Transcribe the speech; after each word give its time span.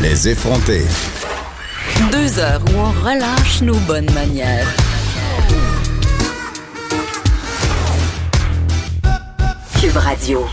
Les 0.00 0.28
effrontés. 0.28 0.84
Deux 2.12 2.38
heures 2.38 2.60
où 2.68 2.78
on 2.78 3.04
relâche 3.04 3.62
nos 3.62 3.74
bonnes 3.80 4.08
manières. 4.12 4.68
Cube 9.80 9.96
Radio. 9.96 10.44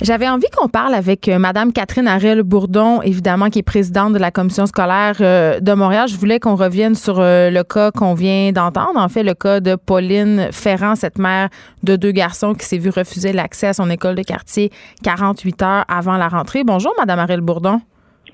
J'avais 0.00 0.26
envie 0.26 0.46
qu'on 0.56 0.68
parle 0.68 0.94
avec 0.94 1.28
euh, 1.28 1.38
Madame 1.38 1.74
Catherine 1.74 2.08
Ariel 2.08 2.42
Bourdon, 2.42 3.02
évidemment, 3.02 3.50
qui 3.50 3.58
est 3.58 3.62
présidente 3.62 4.14
de 4.14 4.18
la 4.18 4.30
commission 4.30 4.64
scolaire 4.64 5.16
euh, 5.20 5.60
de 5.60 5.74
Montréal. 5.74 6.08
Je 6.08 6.16
voulais 6.16 6.40
qu'on 6.40 6.56
revienne 6.56 6.94
sur 6.94 7.20
euh, 7.20 7.50
le 7.50 7.64
cas 7.64 7.90
qu'on 7.90 8.14
vient 8.14 8.52
d'entendre, 8.52 8.98
en 8.98 9.08
fait, 9.10 9.22
le 9.22 9.34
cas 9.34 9.60
de 9.60 9.76
Pauline 9.76 10.48
Ferrand, 10.50 10.96
cette 10.96 11.18
mère 11.18 11.50
de 11.82 11.96
deux 11.96 12.12
garçons 12.12 12.54
qui 12.54 12.64
s'est 12.64 12.78
vue 12.78 12.90
refuser 12.90 13.34
l'accès 13.34 13.66
à 13.66 13.74
son 13.74 13.90
école 13.90 14.14
de 14.14 14.22
quartier 14.22 14.72
48 15.02 15.62
heures 15.62 15.84
avant 15.88 16.16
la 16.16 16.28
rentrée. 16.28 16.64
Bonjour, 16.64 16.94
Madame 16.98 17.18
Ariel 17.18 17.42
Bourdon. 17.42 17.82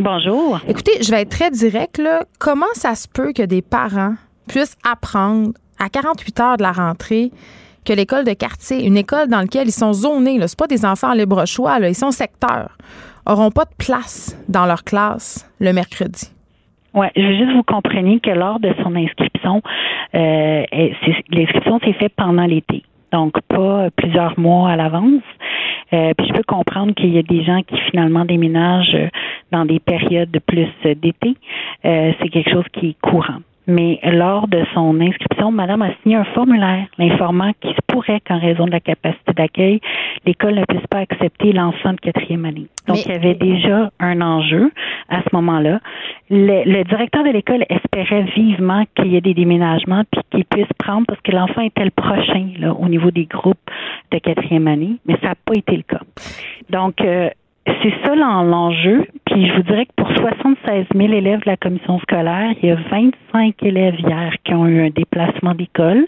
Bonjour. 0.00 0.60
Écoutez, 0.68 1.02
je 1.02 1.10
vais 1.10 1.22
être 1.22 1.30
très 1.30 1.50
direct. 1.50 1.98
Là. 1.98 2.20
Comment 2.38 2.72
ça 2.74 2.94
se 2.94 3.08
peut 3.08 3.32
que 3.32 3.42
des 3.42 3.62
parents 3.62 4.14
puissent 4.46 4.76
apprendre 4.88 5.50
à 5.80 5.88
48 5.88 6.40
heures 6.40 6.56
de 6.56 6.62
la 6.62 6.70
rentrée 6.70 7.32
que 7.84 7.92
l'école 7.92 8.24
de 8.24 8.32
quartier, 8.32 8.86
une 8.86 8.96
école 8.96 9.26
dans 9.26 9.40
laquelle 9.40 9.66
ils 9.66 9.72
sont 9.72 9.92
zonés, 9.92 10.38
ce 10.46 10.54
pas 10.54 10.68
des 10.68 10.84
enfants 10.84 11.10
en 11.10 11.14
libre 11.14 11.46
choix, 11.46 11.80
là, 11.80 11.88
ils 11.88 11.96
sont 11.96 12.12
secteurs, 12.12 12.76
auront 13.26 13.50
pas 13.50 13.64
de 13.64 13.74
place 13.76 14.36
dans 14.48 14.66
leur 14.66 14.84
classe 14.84 15.50
le 15.58 15.72
mercredi? 15.72 16.30
Oui, 16.94 17.06
je 17.16 17.22
veux 17.22 17.36
juste 17.36 17.56
vous 17.56 17.64
compreniez 17.64 18.20
que 18.20 18.30
lors 18.30 18.60
de 18.60 18.72
son 18.82 18.94
inscription, 18.94 19.62
euh, 20.14 20.62
l'inscription 21.30 21.80
s'est 21.80 21.94
faite 21.94 22.12
pendant 22.16 22.44
l'été. 22.44 22.84
Donc, 23.12 23.34
pas 23.48 23.90
plusieurs 23.96 24.38
mois 24.38 24.70
à 24.70 24.76
l'avance. 24.76 25.22
Euh, 25.92 26.12
puis 26.16 26.26
je 26.28 26.32
peux 26.34 26.42
comprendre 26.42 26.94
qu'il 26.94 27.14
y 27.14 27.18
a 27.18 27.22
des 27.22 27.44
gens 27.44 27.62
qui 27.62 27.76
finalement 27.90 28.24
déménagent 28.24 28.96
dans 29.50 29.64
des 29.64 29.80
périodes 29.80 30.30
de 30.30 30.38
plus 30.38 30.68
d'été. 30.84 31.34
Euh, 31.84 32.12
c'est 32.20 32.28
quelque 32.28 32.50
chose 32.50 32.66
qui 32.72 32.90
est 32.90 33.00
courant 33.00 33.40
mais 33.68 34.00
lors 34.02 34.48
de 34.48 34.64
son 34.72 34.98
inscription, 34.98 35.52
Madame 35.52 35.82
a 35.82 35.90
signé 36.02 36.16
un 36.16 36.24
formulaire 36.24 36.86
l'informant 36.96 37.52
qu'il 37.60 37.70
se 37.74 37.80
pourrait 37.86 38.20
qu'en 38.26 38.40
raison 38.40 38.64
de 38.64 38.70
la 38.70 38.80
capacité 38.80 39.32
d'accueil, 39.34 39.80
l'école 40.24 40.54
ne 40.54 40.64
puisse 40.64 40.86
pas 40.86 41.00
accepter 41.00 41.52
l'enfant 41.52 41.92
de 41.92 42.00
quatrième 42.00 42.46
année. 42.46 42.66
Donc, 42.86 43.04
il 43.04 43.12
y 43.12 43.14
avait 43.14 43.34
déjà 43.34 43.90
un 44.00 44.22
enjeu 44.22 44.72
à 45.10 45.20
ce 45.20 45.28
moment-là. 45.36 45.80
Le, 46.30 46.82
directeur 46.84 47.22
de 47.24 47.30
l'école 47.30 47.64
espérait 47.68 48.22
vivement 48.34 48.84
qu'il 48.96 49.12
y 49.12 49.16
ait 49.16 49.20
des 49.20 49.34
déménagements 49.34 50.04
puis 50.10 50.22
qu'il 50.30 50.44
puisse 50.46 50.72
prendre 50.78 51.06
parce 51.06 51.20
que 51.20 51.32
l'enfant 51.32 51.60
était 51.60 51.84
le 51.84 51.90
prochain 51.90 52.48
là, 52.58 52.72
au 52.72 52.88
niveau 52.88 53.10
des 53.10 53.26
groupes 53.26 53.58
de 54.10 54.18
quatrième 54.18 54.66
année, 54.66 54.96
mais 55.04 55.16
ça 55.20 55.28
n'a 55.28 55.34
pas 55.34 55.54
été 55.54 55.76
le 55.76 55.82
cas. 55.82 56.00
Donc, 56.70 57.02
euh, 57.02 57.28
c'est 57.82 57.94
ça 58.04 58.14
l'enjeu. 58.14 59.06
Puis 59.26 59.46
je 59.46 59.54
vous 59.54 59.62
dirais 59.62 59.86
que 59.86 59.92
pour 59.96 60.10
76 60.16 60.86
000 60.94 61.12
élèves 61.12 61.40
de 61.40 61.50
la 61.50 61.56
commission 61.56 61.98
scolaire, 62.00 62.52
il 62.62 62.68
y 62.68 62.72
a 62.72 62.76
25 62.90 63.62
élèves 63.62 63.98
hier 64.00 64.32
qui 64.44 64.54
ont 64.54 64.66
eu 64.66 64.86
un 64.86 64.90
déplacement 64.90 65.54
d'école. 65.54 66.06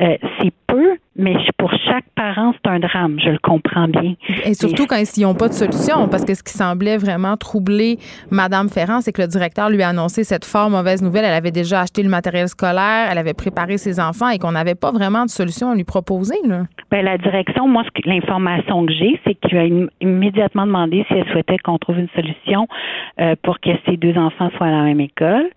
Euh, 0.00 0.16
c'est 0.40 0.52
peu, 0.66 0.96
mais 1.18 1.34
pour 1.58 1.72
chaque 1.86 2.04
parent, 2.14 2.52
c'est 2.52 2.70
un 2.70 2.78
drame. 2.78 3.18
Je 3.22 3.30
le 3.30 3.38
comprends 3.38 3.88
bien. 3.88 4.14
Et 4.44 4.54
surtout 4.54 4.86
quand 4.86 4.96
ils 4.96 5.22
n'ont 5.22 5.34
pas 5.34 5.48
de 5.48 5.54
solution, 5.54 6.08
parce 6.08 6.24
que 6.24 6.34
ce 6.34 6.42
qui 6.42 6.52
semblait 6.52 6.96
vraiment 6.96 7.36
troubler 7.36 7.98
Madame 8.30 8.68
Ferrand, 8.68 9.00
c'est 9.00 9.12
que 9.12 9.22
le 9.22 9.28
directeur 9.28 9.70
lui 9.70 9.82
a 9.82 9.88
annoncé 9.88 10.24
cette 10.24 10.44
fort 10.44 10.70
mauvaise 10.70 11.02
nouvelle. 11.02 11.24
Elle 11.24 11.34
avait 11.34 11.50
déjà 11.50 11.80
acheté 11.80 12.02
le 12.02 12.08
matériel 12.08 12.48
scolaire, 12.48 13.08
elle 13.10 13.18
avait 13.18 13.34
préparé 13.34 13.78
ses 13.78 14.00
enfants 14.00 14.28
et 14.28 14.38
qu'on 14.38 14.52
n'avait 14.52 14.74
pas 14.74 14.92
vraiment 14.92 15.24
de 15.24 15.30
solution 15.30 15.70
à 15.70 15.74
lui 15.74 15.84
proposer. 15.84 16.36
Là. 16.44 16.64
Bien, 16.90 17.02
la 17.02 17.18
direction, 17.18 17.66
moi, 17.66 17.82
l'information 18.04 18.84
que 18.86 18.92
j'ai, 18.92 19.20
c'est 19.24 19.34
qu'il 19.34 19.58
a 19.58 19.66
immédiatement 20.00 20.66
demandé 20.66 21.04
si 21.08 21.14
elle 21.14 21.28
souhaitait 21.32 21.58
qu'on 21.58 21.78
trouve 21.78 21.98
une 21.98 22.08
solution 22.14 22.66
euh, 23.20 23.34
pour 23.42 23.60
que 23.60 23.70
ses 23.86 23.96
deux 23.96 24.16
enfants 24.16 24.50
soient 24.56 24.66
à 24.66 24.70
la 24.70 24.82
même 24.82 25.00
école. 25.00 25.48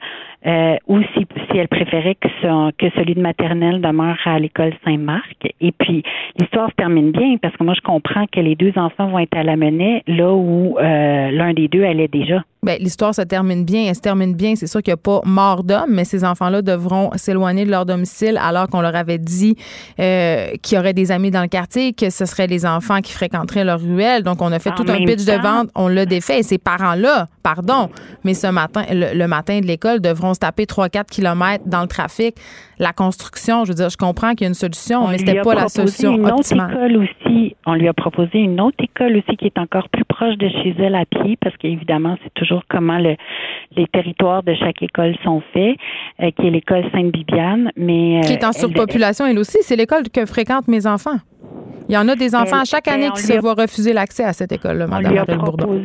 Euh, 0.46 0.78
ou 0.88 1.02
si, 1.14 1.28
si 1.52 1.58
elle 1.58 1.68
préférait 1.68 2.16
que, 2.16 2.72
que 2.72 2.90
celui 2.96 3.14
de 3.14 3.22
maternelle 3.22 3.82
demeure 3.82 4.18
à 4.24 4.40
l'école 4.40 4.74
Saint-Marc. 4.86 5.49
Et 5.62 5.72
puis, 5.72 6.04
l'histoire 6.40 6.70
se 6.70 6.76
termine 6.76 7.12
bien 7.12 7.38
parce 7.42 7.56
que 7.56 7.64
moi, 7.64 7.74
je 7.74 7.82
comprends 7.82 8.26
que 8.32 8.40
les 8.40 8.56
deux 8.56 8.74
enfants 8.76 9.08
vont 9.08 9.20
être 9.20 9.36
à 9.36 9.44
la 9.44 9.56
menée 9.56 10.04
là 10.08 10.34
où 10.34 10.78
euh, 10.80 11.32
l'un 11.32 11.54
des 11.54 11.68
deux 11.68 11.84
allait 11.84 12.08
déjà. 12.08 12.44
Bien, 12.62 12.76
l'histoire 12.78 13.16
se 13.16 13.22
termine 13.22 13.64
bien. 13.64 13.86
Elle 13.88 13.96
se 13.96 14.02
termine 14.02 14.36
bien. 14.36 14.56
C'est 14.56 14.68
sûr 14.68 14.84
qu'il 14.84 14.92
n'y 14.92 14.96
a 14.96 14.98
pas 14.98 15.22
mort 15.24 15.64
d'homme, 15.64 15.92
mais 15.92 16.04
ces 16.04 16.26
enfants-là 16.26 16.62
devront 16.62 17.10
s'éloigner 17.16 17.64
de 17.64 17.72
leur 17.72 17.86
domicile 17.86 18.38
alors 18.42 18.68
qu'on 18.68 18.82
leur 18.82 18.96
avait 18.96 19.18
dit 19.18 19.56
euh, 20.00 20.50
qu'il 20.62 20.76
y 20.76 20.80
aurait 20.80 20.94
des 20.94 21.12
amis 21.12 21.32
dans 21.32 21.42
le 21.42 21.48
quartier, 21.48 21.94
que 21.94 22.10
ce 22.10 22.26
seraient 22.26 22.48
les 22.48 22.66
enfants 22.66 23.00
qui 23.00 23.14
fréquenteraient 23.14 23.64
leur 23.64 23.80
ruelle. 23.80 24.24
Donc, 24.24 24.42
on 24.42 24.52
a 24.52 24.60
fait 24.60 24.72
tout 24.72 24.86
un 24.90 24.98
pitch 25.06 25.24
de 25.24 25.42
vente. 25.42 25.70
On 25.74 25.88
l'a 25.88 26.06
défait. 26.06 26.40
Et 26.40 26.44
ces 26.44 26.58
parents-là, 26.58 27.28
pardon, 27.44 27.90
mais 28.26 28.34
ce 28.34 28.48
matin, 28.48 28.84
le, 28.92 29.28
matin 29.28 29.62
de 29.62 29.66
l'école, 29.66 30.02
devront 30.02 30.34
se 30.34 30.40
taper 30.40 30.66
3-4 30.66 31.06
kilomètres 31.06 31.64
dans 31.66 31.82
le 31.82 31.88
trafic. 31.88 32.36
La 32.78 32.92
construction, 32.92 33.64
je 33.64 33.70
veux 33.70 33.76
dire, 33.76 33.90
je 33.90 33.98
comprends 33.98 34.32
qu'il 34.32 34.42
y 34.42 34.46
a 34.46 34.50
une 34.50 34.54
solution, 34.54 35.08
mais 35.08 35.18
c'était 35.18 35.42
pas 35.42 35.56
la 35.56 35.70
solution 35.70 36.16
une 36.16 36.30
optimale. 36.30 36.72
Autre 36.72 36.86
école 36.86 36.98
aussi, 36.98 37.56
on 37.66 37.74
lui 37.74 37.88
a 37.88 37.94
proposé 37.94 38.40
une 38.40 38.60
autre 38.62 38.78
école 38.80 39.18
aussi 39.18 39.38
qui 39.38 39.46
est 39.46 39.58
encore 39.58 39.90
plus 39.90 40.06
proche 40.06 40.38
de 40.38 40.48
chez 40.50 40.76
elle 40.80 40.96
à 40.96 41.06
pied, 41.06 41.38
parce 41.42 41.56
qu'évidemment, 41.58 42.18
c'est 42.24 42.34
toujours 42.34 42.49
comment 42.70 42.98
le, 42.98 43.16
les 43.76 43.88
territoires 43.88 44.44
de 44.44 44.54
chaque 44.56 44.82
école 44.82 45.16
sont 45.24 45.42
faits, 45.54 45.76
euh, 46.22 46.32
qui 46.32 46.48
est 46.48 46.52
l'école 46.52 46.84
Sainte-Bibiane. 46.92 47.72
mais 47.78 48.22
Qui 48.26 48.34
est 48.34 48.46
en 48.46 48.52
surpopulation, 48.52 49.26
elle, 49.26 49.40
aussi. 49.40 49.60
C'est 49.62 49.76
l'école 49.76 50.04
que 50.14 50.26
fréquentent 50.26 50.68
mes 50.68 50.88
enfants. 50.88 51.18
Il 51.88 51.96
y 51.96 51.98
en 51.98 52.08
a 52.08 52.16
des 52.16 52.36
enfants 52.36 52.60
à 52.62 52.66
chaque 52.66 52.88
année 52.88 53.10
qui 53.16 53.22
se 53.22 53.40
voient 53.40 53.56
refuser 53.56 53.94
l'accès 53.94 54.24
à 54.24 54.34
cette 54.34 54.52
école-là, 54.52 54.86
Mme 54.86 55.26
Bourdon. 55.38 55.80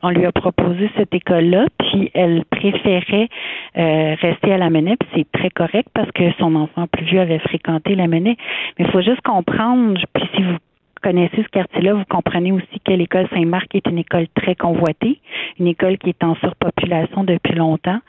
On 0.00 0.10
lui 0.10 0.24
a 0.24 0.30
proposé 0.30 0.88
cette 0.96 1.12
école-là, 1.12 1.66
puis 1.76 2.12
elle 2.14 2.44
préférait 2.44 3.28
euh, 3.76 4.14
rester 4.20 4.52
à 4.52 4.58
la 4.58 4.70
Menet, 4.70 4.94
puis 4.96 5.08
c'est 5.16 5.32
très 5.32 5.50
correct 5.50 5.88
parce 5.92 6.10
que 6.12 6.30
son 6.38 6.54
enfant 6.54 6.86
plus 6.86 7.04
vieux 7.04 7.20
avait 7.20 7.40
fréquenté 7.40 7.96
la 7.96 8.06
Menet. 8.06 8.36
Mais 8.78 8.84
il 8.84 8.90
faut 8.92 9.00
juste 9.00 9.22
comprendre, 9.22 10.00
puis 10.12 10.24
si 10.36 10.42
vous 10.44 10.56
connaissez 11.00 11.42
ce 11.42 11.48
quartier-là, 11.48 11.94
vous 11.94 12.04
comprenez 12.08 12.52
aussi 12.52 12.80
que 12.84 12.92
l'école 12.92 13.28
Saint-Marc 13.34 13.74
est 13.74 13.86
une 13.86 13.98
école 13.98 14.26
très 14.34 14.54
convoitée, 14.54 15.20
une 15.58 15.66
école 15.66 15.98
qui 15.98 16.10
est 16.10 16.24
en 16.24 16.34
surpopulation 16.36 17.24
depuis 17.24 17.54
longtemps 17.54 18.00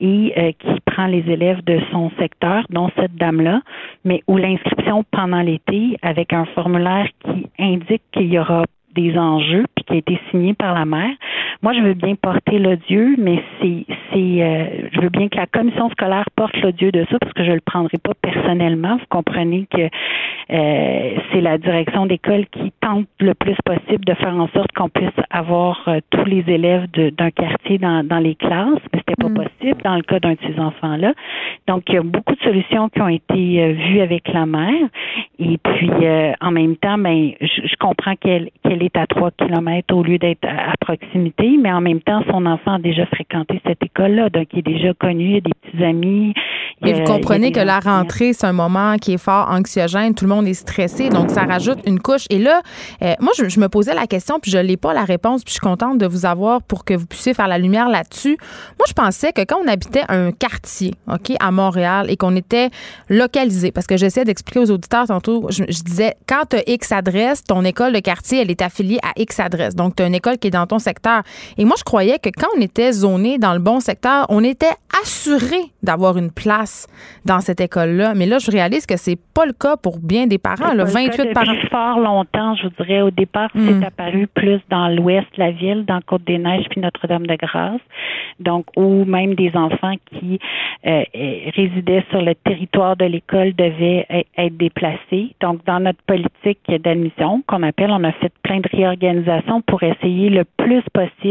et 0.00 0.32
euh, 0.36 0.52
qui 0.58 0.80
prend 0.84 1.06
les 1.06 1.24
élèves 1.30 1.62
de 1.64 1.80
son 1.92 2.10
secteur, 2.18 2.64
dont 2.70 2.90
cette 2.96 3.14
dame-là, 3.16 3.62
mais 4.04 4.22
où 4.26 4.36
l'inscription 4.36 5.04
pendant 5.10 5.40
l'été, 5.40 5.96
avec 6.02 6.32
un 6.32 6.44
formulaire 6.46 7.08
qui 7.24 7.48
indique 7.58 8.02
qu'il 8.12 8.32
y 8.32 8.38
aura 8.38 8.64
des 8.94 9.16
enjeux, 9.18 9.64
puis 9.74 9.84
qui 9.84 9.92
a 9.92 9.96
été 9.96 10.18
signé 10.30 10.54
par 10.54 10.74
la 10.74 10.84
mère. 10.84 11.14
Moi, 11.66 11.72
je 11.72 11.80
veux 11.80 11.94
bien 11.94 12.14
porter 12.14 12.60
l'odieux, 12.60 13.16
mais 13.18 13.42
c'est, 13.60 13.84
c'est, 14.12 14.40
euh, 14.40 14.88
je 14.92 15.00
veux 15.00 15.08
bien 15.08 15.28
que 15.28 15.36
la 15.36 15.46
commission 15.46 15.90
scolaire 15.90 16.26
porte 16.36 16.56
l'odieux 16.58 16.92
de 16.92 17.04
ça, 17.10 17.18
parce 17.18 17.32
que 17.32 17.44
je 17.44 17.50
le 17.50 17.60
prendrai 17.60 17.98
pas 17.98 18.12
personnellement. 18.22 18.98
Vous 18.98 19.06
comprenez 19.10 19.66
que 19.68 19.80
euh, 19.80 21.18
c'est 21.32 21.40
la 21.40 21.58
direction 21.58 22.06
d'école 22.06 22.46
qui 22.52 22.72
tente 22.80 23.08
le 23.18 23.34
plus 23.34 23.56
possible 23.64 24.04
de 24.04 24.14
faire 24.14 24.36
en 24.36 24.46
sorte 24.50 24.70
qu'on 24.76 24.88
puisse 24.88 25.10
avoir 25.30 25.82
euh, 25.88 25.98
tous 26.10 26.24
les 26.24 26.44
élèves 26.46 26.86
d'un 26.92 27.32
quartier 27.32 27.78
dans, 27.78 28.06
dans 28.06 28.20
les 28.20 28.36
classes, 28.36 28.78
mais 28.92 29.00
c'était 29.00 29.20
pas 29.20 29.28
mm. 29.28 29.34
possible 29.34 29.82
dans 29.82 29.96
le 29.96 30.02
cas 30.02 30.20
d'un 30.20 30.34
de 30.34 30.38
ces 30.46 30.60
enfants-là. 30.60 31.14
Donc, 31.66 31.82
il 31.88 31.96
y 31.96 31.98
a 31.98 32.02
beaucoup 32.02 32.36
de 32.36 32.42
solutions 32.42 32.88
qui 32.90 33.02
ont 33.02 33.08
été 33.08 33.72
vues 33.72 34.02
avec 34.02 34.28
la 34.28 34.46
mère, 34.46 34.86
et 35.40 35.58
puis 35.58 35.90
en 36.40 36.52
même 36.52 36.76
temps, 36.76 36.96
ben, 36.96 37.32
je, 37.40 37.66
je 37.66 37.76
comprends 37.80 38.14
qu'elle, 38.14 38.50
qu'elle 38.62 38.84
est 38.84 38.96
à 38.96 39.08
3 39.08 39.32
kilomètres 39.32 39.92
au 39.92 40.04
lieu 40.04 40.18
d'être 40.18 40.46
à, 40.46 40.74
proximité 40.78 41.55
mais 41.56 41.72
en 41.72 41.80
même 41.80 42.00
temps, 42.00 42.22
son 42.30 42.46
enfant 42.46 42.74
a 42.74 42.78
déjà 42.78 43.06
fréquenté 43.06 43.60
cette 43.66 43.82
école-là, 43.82 44.30
donc 44.30 44.46
il 44.52 44.60
est 44.60 44.62
déjà 44.62 44.94
connu, 44.94 45.30
il 45.30 45.36
a 45.36 45.40
des 45.40 45.52
petits 45.62 45.84
amis. 45.84 46.34
Et 46.84 46.92
vous 46.92 47.04
comprenez 47.04 47.52
que 47.52 47.60
la 47.60 47.80
rentrée, 47.80 48.32
c'est 48.32 48.46
un 48.46 48.52
moment 48.52 48.96
qui 48.96 49.14
est 49.14 49.18
fort 49.18 49.48
anxiogène, 49.50 50.14
tout 50.14 50.24
le 50.24 50.30
monde 50.30 50.46
est 50.46 50.54
stressé, 50.54 51.08
donc 51.08 51.30
ça 51.30 51.44
rajoute 51.44 51.78
une 51.86 52.00
couche. 52.00 52.26
Et 52.28 52.38
là, 52.38 52.60
euh, 53.02 53.14
moi, 53.20 53.32
je, 53.36 53.58
me 53.58 53.68
posais 53.68 53.94
la 53.94 54.06
question, 54.06 54.38
puis 54.40 54.50
je 54.50 54.58
n'ai 54.58 54.76
pas 54.76 54.92
la 54.92 55.04
réponse, 55.04 55.42
puis 55.42 55.52
je 55.52 55.54
suis 55.54 55.60
contente 55.60 55.98
de 55.98 56.06
vous 56.06 56.26
avoir 56.26 56.62
pour 56.62 56.84
que 56.84 56.94
vous 56.94 57.06
puissiez 57.06 57.32
faire 57.32 57.48
la 57.48 57.58
lumière 57.58 57.88
là-dessus. 57.88 58.36
Moi, 58.78 58.86
je 58.86 58.92
pensais 58.92 59.32
que 59.32 59.40
quand 59.42 59.58
on 59.64 59.68
habitait 59.68 60.04
un 60.08 60.32
quartier, 60.32 60.92
OK, 61.10 61.32
à 61.40 61.50
Montréal, 61.50 62.06
et 62.10 62.16
qu'on 62.16 62.36
était 62.36 62.68
localisé, 63.08 63.72
parce 63.72 63.86
que 63.86 63.96
j'essaie 63.96 64.24
d'expliquer 64.24 64.60
aux 64.60 64.70
auditeurs 64.70 65.06
tantôt, 65.06 65.46
je, 65.50 65.64
disais, 65.64 66.14
quand 66.28 66.42
tu 66.50 66.56
as 66.56 66.62
X 66.66 66.92
adresse, 66.92 67.42
ton 67.42 67.64
école 67.64 67.94
de 67.94 68.00
quartier, 68.00 68.42
elle 68.42 68.50
est 68.50 68.60
affiliée 68.60 68.98
à 69.02 69.12
X 69.16 69.40
adresse. 69.40 69.74
Donc, 69.74 69.96
tu 69.96 70.02
as 70.02 70.06
une 70.06 70.14
école 70.14 70.36
qui 70.38 70.48
est 70.48 70.50
dans 70.50 70.66
ton 70.66 70.78
secteur. 70.78 71.22
Et 71.58 71.64
moi, 71.64 71.74
je 71.78 71.84
croyais 71.84 72.18
que 72.18 72.28
quand 72.30 72.48
on 72.56 72.60
était 72.60 72.92
zoné 72.92 73.38
dans 73.38 73.52
le 73.52 73.58
bon 73.58 73.80
secteur, 73.80 74.26
on 74.28 74.42
était 74.44 74.74
assuré 75.02 75.58
d'avoir 75.82 76.16
une 76.16 76.30
place 76.30 76.86
dans 77.24 77.40
cette 77.40 77.60
école-là. 77.60 78.14
Mais 78.14 78.26
là, 78.26 78.38
je 78.38 78.50
réalise 78.50 78.86
que 78.86 78.96
c'est 78.96 79.18
pas 79.34 79.46
le 79.46 79.52
cas 79.52 79.76
pour 79.76 79.98
bien 79.98 80.26
des 80.26 80.38
parents. 80.38 80.72
Le 80.74 80.84
28 80.84 81.32
parents. 81.32 81.54
fort 81.70 82.00
longtemps, 82.00 82.54
je 82.56 82.64
vous 82.64 82.84
dirais. 82.84 83.02
Au 83.02 83.10
départ, 83.10 83.50
c'est 83.54 83.60
hmm. 83.60 83.84
apparu 83.84 84.26
plus 84.26 84.60
dans 84.70 84.88
l'ouest 84.88 85.26
de 85.36 85.42
la 85.42 85.50
ville, 85.50 85.84
dans 85.84 86.00
Côte-des-Neiges 86.00 86.66
puis 86.70 86.80
Notre-Dame-de-Grâce. 86.80 87.80
Donc, 88.40 88.66
où 88.76 89.04
même 89.04 89.34
des 89.34 89.52
enfants 89.54 89.94
qui 90.10 90.38
euh, 90.86 91.02
résidaient 91.56 92.04
sur 92.10 92.20
le 92.20 92.34
territoire 92.34 92.96
de 92.96 93.06
l'école 93.06 93.54
devaient 93.54 94.06
e-, 94.10 94.22
être 94.36 94.56
déplacés. 94.56 95.34
Donc, 95.40 95.64
dans 95.64 95.80
notre 95.80 96.02
politique 96.06 96.60
d'admission 96.82 97.42
qu'on 97.46 97.62
appelle, 97.62 97.90
on 97.90 98.04
a 98.04 98.12
fait 98.12 98.32
plein 98.42 98.60
de 98.60 98.68
réorganisations 98.70 99.62
pour 99.62 99.82
essayer 99.82 100.28
le 100.28 100.44
plus 100.44 100.82
possible 100.92 101.25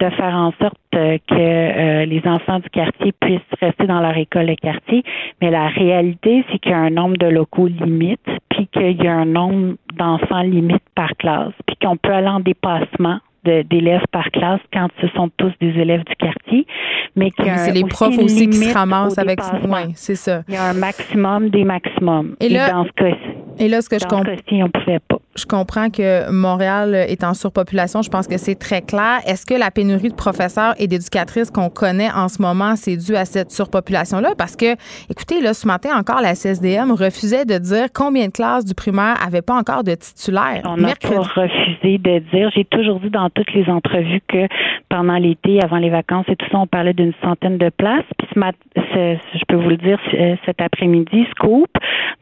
de 0.00 0.10
faire 0.10 0.34
en 0.34 0.52
sorte 0.60 0.76
euh, 0.94 1.18
que 1.28 1.34
euh, 1.34 2.04
les 2.04 2.22
enfants 2.24 2.58
du 2.58 2.70
quartier 2.70 3.12
puissent 3.20 3.40
rester 3.60 3.86
dans 3.86 4.00
leur 4.00 4.16
école 4.16 4.46
de 4.46 4.54
quartier. 4.54 5.02
Mais 5.40 5.50
la 5.50 5.68
réalité, 5.68 6.44
c'est 6.50 6.58
qu'il 6.58 6.72
y 6.72 6.74
a 6.74 6.78
un 6.78 6.90
nombre 6.90 7.16
de 7.16 7.26
locaux 7.26 7.68
limite, 7.68 8.26
puis 8.50 8.68
qu'il 8.68 9.02
y 9.02 9.06
a 9.06 9.14
un 9.14 9.24
nombre 9.24 9.76
d'enfants 9.94 10.42
limite 10.42 10.82
par 10.94 11.10
classe, 11.18 11.52
puis 11.66 11.76
qu'on 11.82 11.96
peut 11.96 12.12
aller 12.12 12.28
en 12.28 12.40
dépassement 12.40 13.18
d'élèves 13.44 14.04
par 14.10 14.30
classe 14.30 14.60
quand 14.72 14.88
ce 15.02 15.08
sont 15.08 15.30
tous 15.36 15.52
des 15.60 15.78
élèves 15.78 16.02
du 16.04 16.14
quartier, 16.16 16.66
mais 17.14 17.30
qu'il 17.30 17.44
c'est 17.56 17.72
les 17.72 17.84
profs 17.84 18.18
aussi 18.18 18.48
qui 18.48 18.56
se 18.56 18.74
ramassent 18.74 19.18
avec 19.18 19.38
oui, 19.68 19.92
c'est 19.94 20.14
ça. 20.14 20.42
Il 20.48 20.54
y 20.54 20.56
a 20.56 20.70
un 20.70 20.72
maximum 20.72 21.50
des 21.50 21.64
maximums. 21.64 22.36
Et, 22.40 22.48
là, 22.48 22.70
dans 22.70 22.84
ce 22.84 22.92
cas 22.92 23.16
et 23.58 23.68
là, 23.68 23.82
ce 23.82 23.88
que 23.88 23.98
je 23.98 24.04
comprends, 24.04 24.32
on 24.52 24.68
pouvait 24.68 24.98
pas. 25.00 25.16
Je 25.36 25.46
comprends 25.46 25.90
que 25.90 26.30
Montréal 26.30 26.94
est 26.94 27.24
en 27.24 27.34
surpopulation. 27.34 28.02
Je 28.02 28.08
pense 28.08 28.28
que 28.28 28.38
c'est 28.38 28.54
très 28.54 28.82
clair. 28.82 29.18
Est-ce 29.26 29.44
que 29.44 29.54
la 29.54 29.72
pénurie 29.72 30.10
de 30.10 30.14
professeurs 30.14 30.74
et 30.78 30.86
d'éducatrices 30.86 31.50
qu'on 31.50 31.70
connaît 31.70 32.10
en 32.10 32.28
ce 32.28 32.40
moment, 32.40 32.76
c'est 32.76 32.96
dû 32.96 33.16
à 33.16 33.24
cette 33.24 33.50
surpopulation-là? 33.50 34.34
Parce 34.38 34.54
que, 34.54 34.74
écoutez, 35.10 35.40
là, 35.40 35.52
ce 35.52 35.66
matin 35.66 35.90
encore, 35.98 36.20
la 36.20 36.34
CSDM 36.34 36.92
refusait 36.92 37.44
de 37.44 37.58
dire 37.58 37.86
combien 37.92 38.26
de 38.26 38.32
classes 38.32 38.64
du 38.64 38.74
primaire 38.74 39.16
n'avaient 39.24 39.42
pas 39.42 39.56
encore 39.56 39.82
de 39.82 39.96
titulaires. 39.96 40.62
On 40.64 40.84
a 40.84 40.88
refusé 40.90 41.98
de 41.98 42.18
dire. 42.32 42.50
J'ai 42.54 42.64
toujours 42.64 43.00
dit 43.00 43.10
dans 43.10 43.28
toutes 43.30 43.52
les 43.54 43.68
entrevues 43.68 44.22
que 44.28 44.46
pendant 44.88 45.16
l'été, 45.16 45.60
avant 45.62 45.78
les 45.78 45.90
vacances 45.90 46.26
et 46.28 46.36
tout 46.36 46.46
ça, 46.52 46.58
on 46.58 46.68
parlait 46.68 46.94
d'une 46.94 47.14
centaine 47.22 47.58
de 47.58 47.70
places. 47.70 48.04
Puis 48.18 48.28
ce 48.32 48.38
matin, 48.38 48.58
je 48.76 49.44
peux 49.48 49.56
vous 49.56 49.70
le 49.70 49.78
dire, 49.78 49.98
cet 50.46 50.60
après-midi, 50.60 51.26
Scoop. 51.32 51.70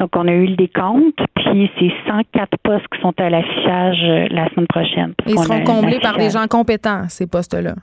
Donc, 0.01 0.17
on 0.17 0.27
a 0.27 0.33
eu 0.33 0.47
le 0.47 0.57
décompte. 0.57 1.19
Puis 1.35 1.71
c'est 1.79 1.93
104 2.09 2.51
postes 2.63 2.87
qui 2.95 3.01
sont 3.01 3.15
à 3.19 3.31
l'affichage 3.31 3.99
euh, 4.03 4.27
la 4.31 4.49
semaine 4.51 4.67
prochaine. 4.67 5.15
Ils 5.27 5.39
seront 5.39 5.63
comblés 5.65 6.01
par 6.01 6.17
des 6.17 6.31
gens 6.31 6.47
compétents, 6.49 7.09
ces 7.09 7.27
postes-là. 7.27 7.75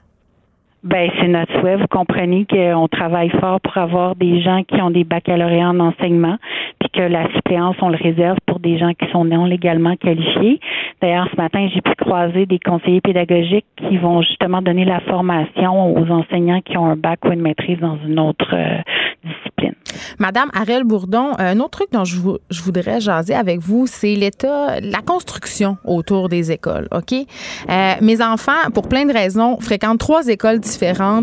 Ben, 0.82 1.10
c'est 1.20 1.28
notre 1.28 1.52
souhait. 1.60 1.76
Vous 1.76 1.88
comprenez 1.90 2.46
qu'on 2.46 2.88
travaille 2.88 3.28
fort 3.38 3.60
pour 3.60 3.76
avoir 3.76 4.16
des 4.16 4.40
gens 4.40 4.62
qui 4.64 4.80
ont 4.80 4.90
des 4.90 5.04
baccalauréats 5.04 5.68
en 5.68 5.78
enseignement, 5.78 6.36
puis 6.78 6.88
que 6.90 7.02
la 7.02 7.30
suppléance, 7.34 7.76
on 7.82 7.90
le 7.90 7.98
réserve 7.98 8.38
pour 8.46 8.60
des 8.60 8.78
gens 8.78 8.92
qui 8.94 9.10
sont 9.12 9.24
non 9.24 9.44
légalement 9.44 9.96
qualifiés. 9.96 10.58
D'ailleurs, 11.02 11.28
ce 11.30 11.36
matin, 11.36 11.68
j'ai 11.74 11.82
pu 11.82 11.94
croiser 11.96 12.46
des 12.46 12.58
conseillers 12.58 13.02
pédagogiques 13.02 13.66
qui 13.76 13.98
vont 13.98 14.22
justement 14.22 14.62
donner 14.62 14.86
la 14.86 15.00
formation 15.00 15.94
aux 15.94 16.10
enseignants 16.10 16.62
qui 16.62 16.78
ont 16.78 16.86
un 16.86 16.96
bac 16.96 17.20
ou 17.26 17.32
une 17.32 17.42
maîtrise 17.42 17.78
dans 17.78 17.98
une 18.06 18.18
autre 18.18 18.54
euh, 18.54 18.78
discipline. 19.24 19.74
Madame 20.18 20.50
Ariel 20.54 20.84
Bourdon, 20.84 21.32
un 21.38 21.58
autre 21.60 21.70
truc 21.70 21.92
dont 21.92 22.04
je, 22.04 22.16
je 22.50 22.62
voudrais 22.62 23.00
jaser 23.00 23.34
avec 23.34 23.60
vous, 23.60 23.86
c'est 23.86 24.14
l'état, 24.14 24.80
la 24.80 25.00
construction 25.00 25.76
autour 25.84 26.28
des 26.28 26.52
écoles, 26.52 26.88
OK? 26.92 27.12
Euh, 27.12 27.92
mes 28.00 28.22
enfants, 28.22 28.70
pour 28.74 28.88
plein 28.88 29.04
de 29.04 29.12
raisons, 29.12 29.58
fréquentent 29.60 29.98
trois 29.98 30.26
écoles 30.28 30.60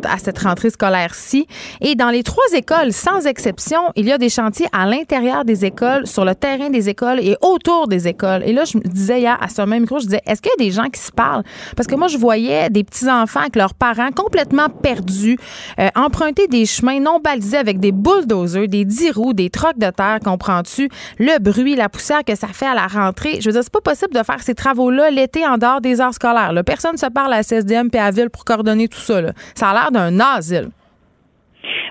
à 0.05 0.17
cette 0.17 0.39
rentrée 0.39 0.69
scolaire-ci. 0.69 1.47
Et 1.81 1.95
dans 1.95 2.09
les 2.09 2.23
trois 2.23 2.45
écoles, 2.53 2.91
sans 2.91 3.25
exception, 3.25 3.79
il 3.95 4.05
y 4.05 4.11
a 4.11 4.17
des 4.17 4.29
chantiers 4.29 4.67
à 4.71 4.85
l'intérieur 4.85 5.45
des 5.45 5.65
écoles, 5.65 6.07
sur 6.07 6.25
le 6.25 6.35
terrain 6.35 6.69
des 6.69 6.89
écoles 6.89 7.19
et 7.19 7.37
autour 7.41 7.87
des 7.87 8.07
écoles. 8.07 8.43
Et 8.45 8.53
là, 8.53 8.63
je 8.65 8.77
me 8.77 8.83
disais 8.83 9.19
hier 9.19 9.37
à 9.41 9.49
ce 9.49 9.61
même 9.61 9.81
micro, 9.81 9.99
je 9.99 10.05
disais, 10.05 10.21
est-ce 10.25 10.41
qu'il 10.41 10.51
y 10.57 10.63
a 10.63 10.65
des 10.65 10.71
gens 10.71 10.89
qui 10.89 10.99
se 10.99 11.11
parlent? 11.11 11.43
Parce 11.75 11.87
que 11.87 11.95
moi, 11.95 12.07
je 12.07 12.17
voyais 12.17 12.69
des 12.69 12.83
petits-enfants 12.83 13.41
avec 13.41 13.55
leurs 13.55 13.73
parents 13.73 14.11
complètement 14.11 14.69
perdus, 14.69 15.37
euh, 15.79 15.89
emprunter 15.95 16.47
des 16.47 16.65
chemins 16.65 16.99
non 16.99 17.19
balisés 17.19 17.57
avec 17.57 17.79
des 17.79 17.91
bulldozers, 17.91 18.67
des 18.67 18.85
dix 18.85 19.11
roues, 19.11 19.33
des 19.33 19.49
trocs 19.49 19.77
de 19.77 19.89
terre, 19.89 20.19
comprends-tu? 20.23 20.89
Le 21.19 21.39
bruit, 21.39 21.75
la 21.75 21.89
poussière 21.89 22.23
que 22.23 22.35
ça 22.35 22.47
fait 22.47 22.67
à 22.67 22.75
la 22.75 22.87
rentrée. 22.87 23.39
Je 23.41 23.47
veux 23.47 23.53
dire, 23.53 23.63
c'est 23.63 23.71
pas 23.71 23.81
possible 23.81 24.13
de 24.13 24.23
faire 24.23 24.41
ces 24.41 24.55
travaux-là 24.55 25.11
l'été 25.11 25.45
en 25.45 25.57
dehors 25.57 25.81
des 25.81 26.01
heures 26.01 26.13
scolaires. 26.13 26.53
Personne 26.65 26.93
ne 26.93 26.97
se 26.97 27.05
parle 27.07 27.33
à 27.33 27.43
CSDM 27.43 27.89
et 27.93 27.99
à 27.99 28.11
Ville 28.11 28.29
pour 28.29 28.45
coordonner 28.45 28.87
tout 28.87 28.99
ça. 28.99 29.17
Ça 29.55 29.69
a 29.69 29.73
l'air 29.73 29.91
d'un 29.91 30.19
asile. 30.19 30.69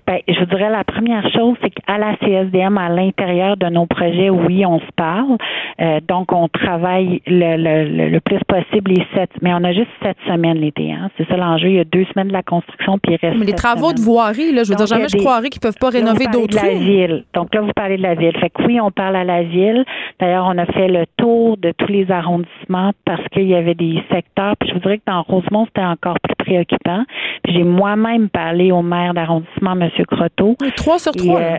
Ben, 0.07 0.19
je 0.29 0.39
vous 0.39 0.47
dirais 0.47 0.71
la 0.71 0.85
première 0.85 1.29
chose, 1.33 1.57
c'est 1.63 1.71
qu'à 1.71 1.99
la 1.99 2.17
CSDM, 2.17 2.79
à 2.79 2.89
l'intérieur 2.89 3.57
de 3.57 3.67
nos 3.67 3.87
projets, 3.87 4.31
oui, 4.31 4.65
on 4.67 4.81
se 4.81 4.93
parle. 4.97 5.37
Euh, 5.81 6.01
donc, 6.07 6.33
on 6.33 6.49
travaille 6.49 7.21
le, 7.27 7.57
le, 7.57 8.09
le, 8.09 8.21
plus 8.21 8.39
possible 8.49 8.93
les 8.93 9.05
sept, 9.15 9.31
mais 9.43 9.53
on 9.53 9.63
a 9.65 9.73
juste 9.73 9.91
sept 10.03 10.17
semaines 10.27 10.59
l'été. 10.59 10.93
Hein. 10.93 11.11
C'est 11.17 11.29
ça 11.29 11.37
l'enjeu. 11.37 11.69
Il 11.69 11.77
y 11.77 11.81
a 11.81 11.85
deux 11.85 12.05
semaines 12.07 12.29
de 12.29 12.33
la 12.33 12.43
construction, 12.43 12.99
puis 12.99 13.15
il 13.15 13.27
reste. 13.27 13.39
Mais 13.39 13.47
les 13.47 13.53
travaux 13.53 13.93
de 13.93 14.01
voirie, 14.01 14.53
là, 14.53 14.63
je 14.65 14.71
veux 14.71 14.77
dire, 14.77 14.87
jamais 14.87 15.09
je 15.09 15.19
croirais 15.19 15.49
qu'ils 15.51 15.61
peuvent 15.61 15.79
pas 15.79 15.91
rénover 15.91 16.27
d'autres. 16.33 16.57
la 16.57 16.75
ville. 16.75 17.25
Donc 17.35 17.55
là, 17.55 17.61
vous 17.61 17.73
parlez 17.75 17.97
de 17.97 18.03
la 18.03 18.15
ville. 18.15 18.37
Fait 18.39 18.51
que 18.51 18.63
oui, 18.65 18.81
on 18.81 18.91
parle 18.91 19.17
à 19.17 19.25
la 19.25 19.43
ville. 19.43 19.85
D'ailleurs, 20.21 20.47
on 20.49 20.59
a 20.59 20.67
fait 20.67 20.89
le 20.89 21.05
tour 21.17 21.57
de 21.59 21.73
tous 21.73 21.89
les 21.89 22.11
arrondissements 22.11 22.93
parce 23.05 23.27
qu'il 23.29 23.49
y 23.49 23.55
avait 23.55 23.75
des 23.75 24.03
secteurs. 24.11 24.57
Puis 24.59 24.71
je 24.71 24.75
vous 24.75 24.81
dirais 24.81 24.99
que 24.99 25.05
dans 25.07 25.23
Rosemont, 25.23 25.67
c'était 25.67 25.85
encore 25.87 26.17
plus 26.21 26.35
préoccupant. 26.37 27.05
Puis 27.43 27.55
j'ai 27.55 27.65
moi-même 27.65 28.29
parlé 28.29 28.73
au 28.73 28.83
maire 28.83 29.15
d'arrondissement, 29.15 29.73
M. 29.73 29.86
Croteau. 30.05 30.57
Trois 30.77 30.99
sur 30.99 31.13
trois. 31.13 31.41
Euh, 31.41 31.59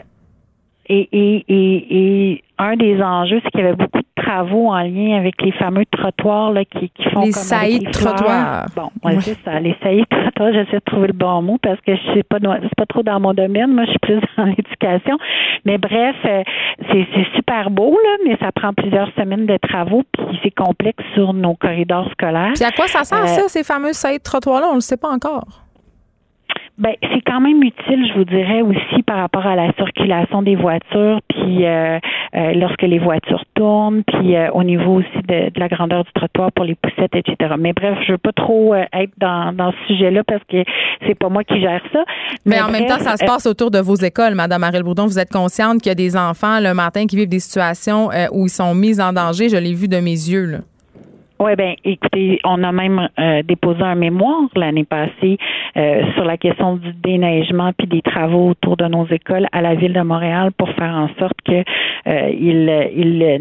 et, 0.90 1.10
et, 1.12 1.46
et, 1.50 2.44
un 2.60 2.76
des 2.76 3.02
enjeux, 3.02 3.40
c'est 3.44 3.52
qu'il 3.52 3.60
y 3.60 3.64
avait 3.64 3.76
beaucoup 3.76 4.00
de 4.00 4.24
travaux 4.24 4.70
en 4.70 4.80
lien 4.80 5.18
avec 5.18 5.40
les 5.42 5.52
fameux 5.52 5.86
trottoirs 5.86 6.52
là, 6.52 6.64
qui, 6.66 6.90
qui 6.90 7.04
font 7.10 7.26
les 7.26 7.32
comme 7.32 7.44
saillies 7.44 7.80
de 7.80 7.92
trottoirs. 7.92 8.66
Bon, 8.76 8.90
ouais, 9.04 9.20
c'est 9.20 9.38
ça, 9.44 9.60
les 9.60 9.76
saillies 9.84 10.06
de 10.10 10.22
trottoirs. 10.22 10.54
J'essaie 10.54 10.78
de 10.78 10.84
trouver 10.86 11.08
le 11.08 11.14
bon 11.14 11.42
mot 11.42 11.58
parce 11.62 11.80
que 11.82 11.96
je 11.96 12.14
sais 12.14 12.24
pas, 12.24 12.38
c'est 12.40 12.76
pas 12.76 12.86
trop 12.86 13.04
dans 13.04 13.20
mon 13.20 13.34
domaine. 13.34 13.74
Moi, 13.74 13.84
je 13.86 13.90
suis 13.92 14.00
plus 14.00 14.22
dans 14.38 14.46
l'éducation. 14.46 15.18
Mais 15.66 15.78
bref, 15.78 16.16
euh, 16.26 16.44
c'est, 16.92 17.08
c'est 17.14 17.28
super 17.36 17.70
beau 17.70 17.92
là, 17.92 18.18
mais 18.26 18.38
ça 18.40 18.52
prend 18.52 18.74
plusieurs 18.74 19.12
semaines 19.16 19.46
de 19.46 19.58
travaux 19.58 20.04
puis 20.14 20.40
c'est 20.42 20.56
complexe 20.56 21.04
sur 21.14 21.34
nos 21.34 21.56
corridors 21.56 22.10
scolaires. 22.12 22.54
Puis 22.56 22.64
à 22.64 22.72
quoi 22.72 22.88
ça 22.88 23.04
sert 23.04 23.24
euh, 23.24 23.28
ça, 23.28 23.50
ces 23.50 23.64
fameux 23.64 23.94
saillies 23.94 24.20
de 24.20 24.24
trottoirs 24.24 24.62
là 24.62 24.68
On 24.72 24.76
le 24.76 24.82
sait 24.82 24.98
pas 24.98 25.10
encore. 25.10 25.67
Ben, 26.78 26.94
c'est 27.02 27.22
quand 27.26 27.42
même 27.42 27.64
utile, 27.64 28.08
je 28.08 28.14
vous 28.20 28.26
dirais 28.26 28.62
aussi 28.62 29.02
par 29.02 29.18
rapport 29.18 29.48
à 29.48 29.56
la 29.56 29.74
circulation 29.74 30.44
des 30.44 30.56
voitures, 30.56 31.22
puis 31.28 31.66
euh, 31.66 31.98
euh, 32.36 32.54
lorsque 32.54 32.84
les 32.84 33.00
voitures 33.00 33.44
tournent, 33.56 34.04
puis 34.04 34.36
euh, 34.36 34.52
au 34.52 34.64
niveau 34.64 35.00
aussi 35.00 35.28
de, 35.28 35.50
la 35.60 35.70
grandeur 35.70 36.04
du 36.04 36.12
trottoir 36.14 36.52
pour 36.52 36.66
les 36.66 36.76
poussettes, 36.76 37.16
etc. 37.16 37.56
Mais 37.58 37.74
bref, 37.74 37.98
je 38.06 38.12
veux 38.12 38.20
pas 38.20 38.32
trop 38.32 38.76
être 38.76 39.12
dans, 39.18 39.54
dans 39.54 39.72
ce 39.72 39.94
sujet-là 39.94 40.24
parce 40.24 40.44
que 40.44 40.64
c'est 41.08 41.18
pas 41.18 41.30
moi 41.30 41.44
qui 41.44 41.60
gère 41.60 41.82
ça. 41.92 42.04
Mais, 42.46 42.62
en 42.62 42.70
même 42.70 42.86
temps, 42.86 43.00
ça 43.00 43.18
se 43.18 43.26
passe 43.26 43.48
autour 43.48 43.72
de 43.72 43.80
vos 43.80 43.96
écoles, 43.96 44.36
Madame 44.36 44.64
Ariel 44.64 44.84
Bourdon. 44.84 45.08
Vous 45.08 45.18
êtes 45.18 45.32
consciente 45.32 45.82
qu'il 45.82 45.90
y 45.90 45.92
a 45.92 45.96
des 45.96 46.16
enfants 46.16 46.60
le 46.60 46.76
matin 46.76 47.08
qui 47.08 47.16
vivent 47.16 47.28
des 47.28 47.40
situations 47.40 48.10
où 48.32 48.46
ils 48.46 48.50
sont 48.50 48.76
mis 48.76 49.02
en 49.02 49.14
danger. 49.14 49.50
Je 49.50 49.58
l'ai 49.58 49.74
vu 49.74 49.88
de 49.88 49.98
mes 49.98 50.12
yeux. 50.12 50.46
Là. 50.46 50.58
Oui, 51.40 51.56
ben 51.56 51.76
écoutez, 51.84 52.40
on 52.44 52.64
a 52.64 52.72
même 52.72 53.10
euh, 53.20 53.44
déposé 53.44 53.82
un 53.84 53.94
mémoire 53.94 54.50
l'année 54.56 54.86
passée 54.86 55.38
euh, 55.76 56.02
sur 56.16 56.26
la 56.26 56.36
question 56.38 56.78
du 56.78 56.92
déneigement 56.94 57.74
puis 57.78 57.88
des 57.88 58.02
travaux 58.02 58.50
autour 58.50 58.76
de 58.76 58.86
nos 58.86 59.06
écoles 59.08 59.48
à 59.52 59.62
la 59.62 59.76
ville 59.76 59.94
de 59.94 60.02
Montréal 60.02 60.52
pour 60.58 60.70
faire 60.72 60.96
en 60.96 61.10
sorte 61.20 61.38
que 61.46 61.64
euh, 62.08 62.30
il, 62.32 62.66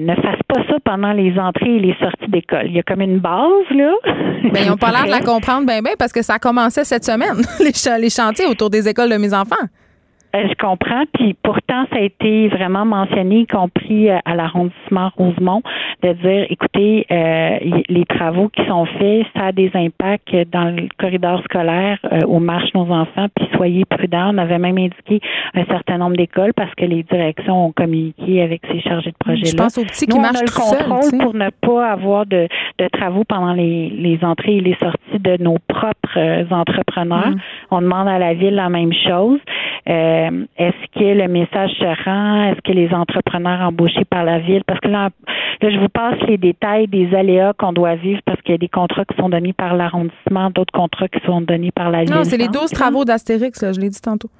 ne 0.04 0.14
fassent 0.16 0.44
pas 0.46 0.62
ça 0.68 0.76
pendant 0.84 1.12
les 1.12 1.38
entrées 1.38 1.76
et 1.76 1.80
les 1.80 1.94
sorties 1.98 2.30
d'école. 2.30 2.66
Il 2.66 2.72
y 2.72 2.78
a 2.78 2.82
comme 2.82 3.00
une 3.00 3.18
base 3.18 3.70
là. 3.70 3.92
Ben 4.52 4.60
ils 4.62 4.68
n'ont 4.68 4.76
pas 4.76 4.92
l'air 4.92 5.06
de 5.06 5.10
la 5.10 5.20
comprendre 5.20 5.66
bien 5.66 5.80
bien 5.80 5.94
parce 5.98 6.12
que 6.12 6.22
ça 6.22 6.34
a 6.34 6.38
commencé 6.38 6.84
cette 6.84 7.04
semaine 7.04 7.42
les, 7.60 8.00
les 8.00 8.10
chantiers 8.10 8.46
autour 8.46 8.70
des 8.70 8.86
écoles 8.88 9.10
de 9.10 9.16
mes 9.16 9.32
enfants. 9.34 9.56
Je 10.48 10.54
comprends. 10.54 11.04
Puis 11.14 11.34
pourtant, 11.42 11.86
ça 11.92 11.98
a 11.98 12.00
été 12.00 12.48
vraiment 12.48 12.84
mentionné, 12.84 13.40
y 13.40 13.46
compris 13.46 14.10
à 14.10 14.34
l'arrondissement 14.34 15.10
Rosemont, 15.16 15.62
de 16.02 16.12
dire, 16.12 16.46
écoutez, 16.50 17.06
les 17.88 18.04
travaux 18.06 18.48
qui 18.48 18.64
sont 18.66 18.86
faits, 18.86 19.26
ça 19.34 19.46
a 19.46 19.52
des 19.52 19.70
impacts 19.74 20.34
dans 20.52 20.74
le 20.74 20.88
corridor 20.98 21.42
scolaire 21.44 21.98
où 22.26 22.38
marchent 22.38 22.74
nos 22.74 22.90
enfants, 22.90 23.26
puis 23.34 23.48
soyez 23.54 23.84
prudents. 23.84 24.34
On 24.34 24.38
avait 24.38 24.58
même 24.58 24.78
indiqué 24.78 25.20
un 25.54 25.64
certain 25.64 25.98
nombre 25.98 26.16
d'écoles 26.16 26.52
parce 26.54 26.74
que 26.74 26.84
les 26.84 27.02
directions 27.02 27.66
ont 27.66 27.72
communiqué 27.72 28.42
avec 28.42 28.62
ces 28.70 28.80
chargés 28.80 29.10
de 29.10 29.16
projet-là. 29.18 29.50
Je 29.50 29.56
pense 29.56 29.78
aux 29.78 29.84
petits 29.84 30.06
qui 30.06 30.18
marchent 30.18 30.36
on 30.36 30.38
a 30.38 30.42
le 30.42 30.88
contrôle 30.88 31.20
pour 31.20 31.34
ne 31.34 31.50
pas 31.50 31.90
avoir 31.90 32.26
de, 32.26 32.48
de 32.78 32.88
travaux 32.88 33.24
pendant 33.24 33.52
les, 33.52 33.90
les, 33.90 34.18
entrées 34.22 34.56
et 34.56 34.60
les 34.60 34.76
sorties 34.76 35.18
de 35.18 35.42
nos 35.42 35.58
propres 35.68 36.05
euh, 36.16 36.44
entrepreneurs. 36.50 37.30
Mm. 37.30 37.40
On 37.70 37.80
demande 37.82 38.08
à 38.08 38.18
la 38.18 38.34
ville 38.34 38.54
la 38.54 38.68
même 38.68 38.92
chose. 38.92 39.40
Euh, 39.88 40.46
est-ce 40.56 40.98
que 40.98 41.04
le 41.04 41.28
message 41.28 41.70
se 41.78 42.04
rend? 42.04 42.44
Est-ce 42.50 42.60
que 42.62 42.72
les 42.72 42.92
entrepreneurs 42.92 43.60
embauchés 43.60 44.04
par 44.04 44.24
la 44.24 44.38
ville? 44.38 44.62
Parce 44.66 44.80
que 44.80 44.88
là, 44.88 45.10
là 45.62 45.70
je 45.70 45.78
vous 45.78 45.88
passe 45.88 46.20
les 46.28 46.38
détails 46.38 46.88
des 46.88 47.14
aléas 47.14 47.52
qu'on 47.54 47.72
doit 47.72 47.94
vivre 47.94 48.20
parce 48.24 48.40
qu'il 48.42 48.52
y 48.52 48.54
a 48.54 48.58
des 48.58 48.68
contrats 48.68 49.04
qui 49.04 49.16
sont 49.16 49.28
donnés 49.28 49.52
par 49.52 49.74
l'arrondissement, 49.74 50.50
d'autres 50.50 50.72
contrats 50.72 51.08
qui 51.08 51.24
sont 51.24 51.40
donnés 51.40 51.70
par 51.70 51.90
la 51.90 52.04
ville. 52.04 52.14
Non, 52.14 52.24
c'est 52.24 52.36
les 52.36 52.48
12 52.48 52.70
travaux 52.70 53.04
d'Astérix, 53.04 53.60
je 53.60 53.80
l'ai 53.80 53.88
dit 53.88 54.00
tantôt. 54.00 54.30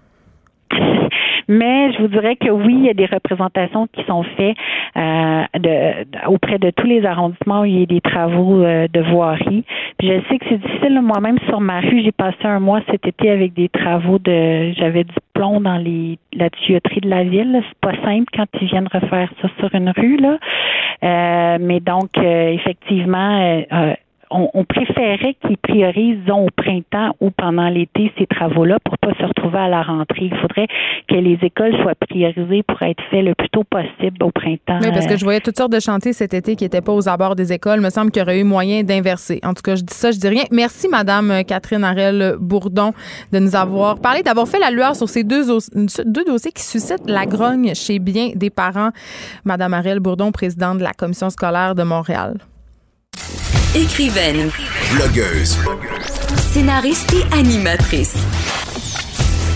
Mais 1.48 1.92
je 1.92 1.98
vous 1.98 2.08
dirais 2.08 2.36
que 2.36 2.50
oui, 2.50 2.74
il 2.74 2.86
y 2.86 2.90
a 2.90 2.94
des 2.94 3.06
représentations 3.06 3.86
qui 3.92 4.02
sont 4.04 4.24
faites 4.36 4.56
euh, 4.96 5.42
de, 5.58 6.28
auprès 6.28 6.58
de 6.58 6.70
tous 6.70 6.86
les 6.86 7.04
arrondissements 7.04 7.60
où 7.60 7.64
il 7.64 7.80
y 7.80 7.82
a 7.82 7.86
des 7.86 8.00
travaux 8.00 8.62
euh, 8.62 8.88
de 8.92 9.00
voirie. 9.00 9.64
Puis 9.98 10.08
je 10.08 10.20
sais 10.28 10.38
que 10.38 10.46
c'est 10.48 10.58
difficile. 10.60 11.00
Moi-même 11.00 11.38
sur 11.48 11.60
ma 11.60 11.80
rue, 11.80 12.02
j'ai 12.02 12.12
passé 12.12 12.36
un 12.44 12.58
mois 12.58 12.80
cet 12.90 13.06
été 13.06 13.30
avec 13.30 13.52
des 13.54 13.68
travaux 13.68 14.18
de. 14.18 14.72
J'avais 14.72 15.04
du 15.04 15.14
plomb 15.34 15.60
dans 15.60 15.76
les 15.76 16.18
la 16.32 16.50
tuyauterie 16.50 17.00
de 17.00 17.10
la 17.10 17.22
ville. 17.22 17.62
C'est 17.68 17.80
pas 17.80 17.96
simple 18.04 18.26
quand 18.34 18.46
ils 18.60 18.66
viennent 18.66 18.88
refaire 18.92 19.30
ça 19.40 19.48
sur 19.58 19.74
une 19.74 19.90
rue 19.90 20.16
là. 20.16 20.38
Euh, 21.04 21.58
mais 21.60 21.80
donc 21.80 22.10
effectivement 22.18 23.62
on, 24.30 24.64
préférait 24.64 25.36
qu'ils 25.46 25.56
priorisent 25.56 26.28
au 26.28 26.46
printemps 26.56 27.14
ou 27.20 27.30
pendant 27.30 27.68
l'été 27.68 28.12
ces 28.18 28.26
travaux-là 28.26 28.78
pour 28.84 28.98
pas 28.98 29.12
se 29.14 29.24
retrouver 29.24 29.58
à 29.58 29.68
la 29.68 29.82
rentrée. 29.82 30.30
Il 30.32 30.36
faudrait 30.36 30.66
que 31.08 31.14
les 31.14 31.38
écoles 31.42 31.76
soient 31.82 31.94
priorisées 31.94 32.62
pour 32.62 32.82
être 32.82 33.02
faites 33.10 33.24
le 33.24 33.34
plus 33.34 33.48
tôt 33.50 33.64
possible 33.64 34.22
au 34.22 34.30
printemps. 34.30 34.78
Oui, 34.82 34.90
parce 34.92 35.06
que 35.06 35.16
je 35.16 35.24
voyais 35.24 35.40
toutes 35.40 35.56
sortes 35.56 35.72
de 35.72 35.80
chantiers 35.80 36.12
cet 36.12 36.34
été 36.34 36.56
qui 36.56 36.64
n'étaient 36.64 36.80
pas 36.80 36.92
aux 36.92 37.08
abords 37.08 37.36
des 37.36 37.52
écoles. 37.52 37.78
Il 37.78 37.82
me 37.82 37.90
semble 37.90 38.10
qu'il 38.10 38.20
y 38.20 38.22
aurait 38.22 38.40
eu 38.40 38.44
moyen 38.44 38.82
d'inverser. 38.82 39.40
En 39.44 39.54
tout 39.54 39.62
cas, 39.62 39.76
je 39.76 39.82
dis 39.82 39.94
ça, 39.94 40.10
je 40.10 40.18
dis 40.18 40.28
rien. 40.28 40.44
Merci, 40.50 40.88
Madame 40.88 41.44
Catherine 41.46 41.84
Arel 41.84 42.36
Bourdon, 42.40 42.92
de 43.32 43.38
nous 43.38 43.54
avoir 43.54 44.00
parlé, 44.00 44.22
d'avoir 44.22 44.48
fait 44.48 44.58
la 44.58 44.70
lueur 44.70 44.96
sur 44.96 45.08
ces 45.08 45.24
deux, 45.24 45.44
deux 46.04 46.24
dossiers 46.24 46.52
qui 46.52 46.62
suscitent 46.62 47.08
la 47.08 47.26
grogne 47.26 47.74
chez 47.74 47.98
bien 47.98 48.30
des 48.34 48.50
parents. 48.50 48.90
Madame 49.44 49.74
Arel 49.74 50.00
Bourdon, 50.00 50.32
présidente 50.32 50.78
de 50.78 50.82
la 50.82 50.92
commission 50.92 51.30
scolaire 51.30 51.74
de 51.74 51.82
Montréal. 51.82 52.34
Écrivaine. 53.74 54.50
Blogueuse. 54.94 55.56
Scénariste 56.52 57.12
et 57.12 57.34
animatrice. 57.36 58.14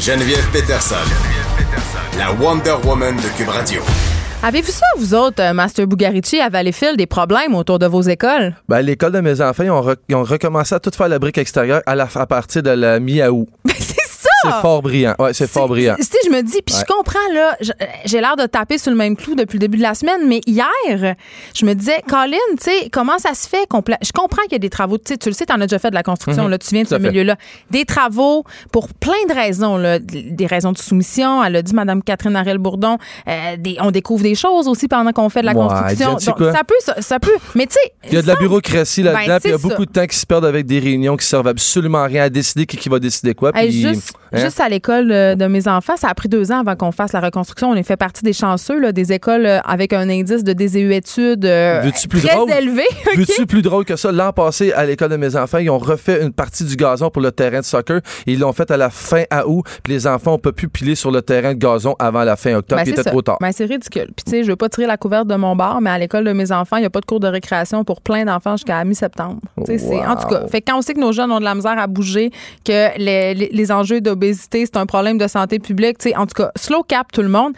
Geneviève 0.00 0.46
Peterson. 0.52 0.96
La 2.18 2.32
Wonder 2.32 2.74
Woman 2.84 3.16
de 3.16 3.36
Cube 3.36 3.48
Radio. 3.48 3.82
Avez-vous 4.42 4.72
ça, 4.72 4.86
vous 4.96 5.14
autres, 5.14 5.42
euh, 5.42 5.52
Master 5.52 5.86
Bugarici, 5.86 6.40
à 6.40 6.48
Valleyfield, 6.48 6.96
des 6.96 7.06
problèmes 7.06 7.54
autour 7.54 7.78
de 7.78 7.86
vos 7.86 8.00
écoles? 8.00 8.54
Ben, 8.70 8.80
l'école 8.80 9.12
de 9.12 9.20
mes 9.20 9.42
enfants, 9.42 9.64
ils 9.64 10.14
ont, 10.14 10.22
recommencé 10.22 10.74
à 10.74 10.80
tout 10.80 10.90
faire 10.90 11.08
la 11.08 11.18
brique 11.18 11.36
extérieure 11.36 11.82
à, 11.84 11.94
la, 11.94 12.08
à 12.14 12.26
partir 12.26 12.62
de 12.62 12.70
la 12.70 12.98
mi-août. 13.00 13.48
C'est 14.42 14.60
fort 14.60 14.82
brillant. 14.82 15.14
Ouais, 15.18 15.32
c'est 15.32 15.48
fort 15.48 15.68
brillant. 15.68 15.96
Sais, 16.00 16.18
je 16.24 16.30
me 16.30 16.42
dis, 16.42 16.60
puis 16.64 16.74
je 16.74 16.84
comprends, 16.84 17.18
là, 17.32 17.56
j'ai 18.04 18.20
l'air 18.20 18.36
de 18.36 18.46
taper 18.46 18.78
sur 18.78 18.90
le 18.90 18.96
même 18.96 19.16
clou 19.16 19.34
depuis 19.34 19.56
le 19.56 19.60
début 19.60 19.78
de 19.78 19.82
la 19.82 19.94
semaine, 19.94 20.26
mais 20.26 20.40
hier, 20.46 21.14
je 21.54 21.64
me 21.64 21.74
disais, 21.74 22.02
Colin, 22.08 22.36
tu 22.58 22.64
sais, 22.64 22.88
comment 22.90 23.18
ça 23.18 23.34
se 23.34 23.48
fait? 23.48 23.66
Je 24.02 24.12
comprends 24.12 24.42
qu'il 24.42 24.52
y 24.52 24.56
a 24.56 24.58
des 24.58 24.70
travaux, 24.70 24.98
tu 24.98 25.04
sais, 25.08 25.16
tu 25.18 25.28
le 25.28 25.34
sais, 25.34 25.46
tu 25.46 25.52
en 25.52 25.60
as 25.60 25.66
déjà 25.66 25.78
fait 25.78 25.90
de 25.90 25.94
la 25.94 26.02
construction, 26.02 26.44
mhm. 26.44 26.50
là, 26.50 26.58
tu 26.58 26.74
viens 26.74 26.82
de 26.82 26.88
ce 26.88 26.94
milieu-là. 26.96 27.36
Des 27.70 27.84
travaux 27.84 28.44
pour 28.72 28.88
plein 28.88 29.12
de 29.28 29.34
raisons, 29.34 29.76
là, 29.76 29.98
des 29.98 30.46
raisons 30.46 30.72
de 30.72 30.78
soumission. 30.78 31.42
Elle 31.44 31.56
a 31.56 31.62
dit, 31.62 31.74
Mme 31.74 32.02
Catherine 32.02 32.36
Arel-Bourdon, 32.36 32.98
euh, 33.28 33.56
on 33.80 33.90
découvre 33.90 34.22
des 34.22 34.34
choses 34.34 34.68
aussi 34.68 34.88
pendant 34.88 35.12
qu'on 35.12 35.28
fait 35.28 35.40
de 35.40 35.46
la 35.46 35.54
construction. 35.54 36.12
Donc, 36.12 36.20
ça 36.20 36.62
peut, 36.64 37.00
ça, 37.00 37.18
peut. 37.18 37.36
Mais 37.54 37.66
tu 37.66 37.74
sais. 37.74 37.92
Il 38.08 38.14
y 38.14 38.16
a 38.16 38.22
de 38.22 38.26
la 38.26 38.36
bureaucratie 38.36 39.02
là-dedans, 39.02 39.34
ben, 39.36 39.40
il 39.44 39.50
y 39.50 39.54
a 39.54 39.58
beaucoup 39.58 39.86
de 39.86 39.92
temps 39.92 40.06
qui 40.06 40.16
se 40.16 40.26
perdent 40.26 40.44
avec 40.44 40.66
des 40.66 40.78
réunions 40.78 41.16
qui 41.16 41.26
servent 41.26 41.48
absolument 41.48 41.98
à 41.98 42.06
rien 42.06 42.24
à 42.24 42.28
décider 42.28 42.66
qui, 42.66 42.88
va 42.88 42.98
décider 42.98 43.34
quoi. 43.34 43.52
Hein? 44.32 44.38
Juste 44.38 44.60
à 44.60 44.68
l'école 44.68 45.10
euh, 45.10 45.34
de 45.34 45.46
mes 45.46 45.66
enfants, 45.66 45.96
ça 45.96 46.08
a 46.08 46.14
pris 46.14 46.28
deux 46.28 46.52
ans 46.52 46.60
avant 46.60 46.76
qu'on 46.76 46.92
fasse 46.92 47.12
la 47.12 47.20
reconstruction. 47.20 47.70
On 47.70 47.74
est 47.74 47.82
fait 47.82 47.96
partie 47.96 48.22
des 48.22 48.32
chanceux, 48.32 48.78
là, 48.78 48.92
des 48.92 49.12
écoles 49.12 49.46
euh, 49.46 49.60
avec 49.64 49.92
un 49.92 50.08
indice 50.08 50.44
de 50.44 50.52
déséuétude 50.52 51.44
euh, 51.44 51.90
très 52.08 52.58
élevé. 52.58 52.84
Veux-tu 53.16 53.46
plus 53.46 53.62
drôle 53.62 53.84
que 53.84 53.96
ça? 53.96 54.12
L'an 54.12 54.32
passé, 54.32 54.72
à 54.72 54.84
l'école 54.86 55.10
de 55.10 55.16
mes 55.16 55.36
enfants, 55.36 55.58
ils 55.58 55.70
ont 55.70 55.78
refait 55.78 56.22
une 56.22 56.32
partie 56.32 56.64
du 56.64 56.76
gazon 56.76 57.10
pour 57.10 57.22
le 57.22 57.32
terrain 57.32 57.60
de 57.60 57.64
soccer. 57.64 58.00
Ils 58.26 58.38
l'ont 58.38 58.52
fait 58.52 58.70
à 58.70 58.76
la 58.76 58.90
fin 58.90 59.24
août. 59.46 59.64
Puis 59.82 59.92
les 59.92 60.06
enfants 60.06 60.34
ont 60.34 60.38
pas 60.38 60.52
pu 60.52 60.68
piler 60.68 60.94
sur 60.94 61.10
le 61.10 61.22
terrain 61.22 61.54
de 61.54 61.58
gazon 61.58 61.96
avant 61.98 62.22
la 62.22 62.36
fin 62.36 62.54
octobre. 62.54 62.82
Ben, 62.82 62.88
il 62.88 62.92
était 62.92 63.04
trop 63.10 63.22
tard. 63.22 63.38
Ben, 63.40 63.52
c'est 63.52 63.64
ridicule. 63.64 64.10
Puis 64.14 64.24
tu 64.24 64.30
sais, 64.30 64.44
je 64.44 64.48
veux 64.48 64.56
pas 64.56 64.68
tirer 64.68 64.86
la 64.86 64.96
couverte 64.96 65.26
de 65.26 65.34
mon 65.34 65.56
bar, 65.56 65.80
mais 65.80 65.90
à 65.90 65.98
l'école 65.98 66.24
de 66.24 66.32
mes 66.32 66.52
enfants, 66.52 66.76
il 66.76 66.80
n'y 66.80 66.86
a 66.86 66.90
pas 66.90 67.00
de 67.00 67.06
cours 67.06 67.20
de 67.20 67.28
récréation 67.28 67.84
pour 67.84 68.00
plein 68.00 68.24
d'enfants 68.24 68.56
jusqu'à 68.56 68.84
mi-septembre. 68.84 69.40
En 69.56 70.16
tout 70.16 70.28
cas, 70.28 70.46
fait 70.46 70.60
quand 70.60 70.78
on 70.78 70.82
sait 70.82 70.94
que 70.94 71.00
nos 71.00 71.12
jeunes 71.12 71.32
ont 71.32 71.40
de 71.40 71.44
la 71.44 71.54
misère 71.54 71.78
à 71.78 71.86
bouger, 71.86 72.30
que 72.64 72.96
les, 72.98 73.34
les 73.34 73.72
enjeux 73.72 74.00
c'est 74.32 74.76
un 74.76 74.86
problème 74.86 75.18
de 75.18 75.26
santé 75.26 75.58
publique. 75.58 75.96
en 76.16 76.26
tout 76.26 76.34
cas, 76.34 76.50
slow 76.56 76.82
cap 76.82 77.12
tout 77.12 77.22
le 77.22 77.28
monde. 77.28 77.54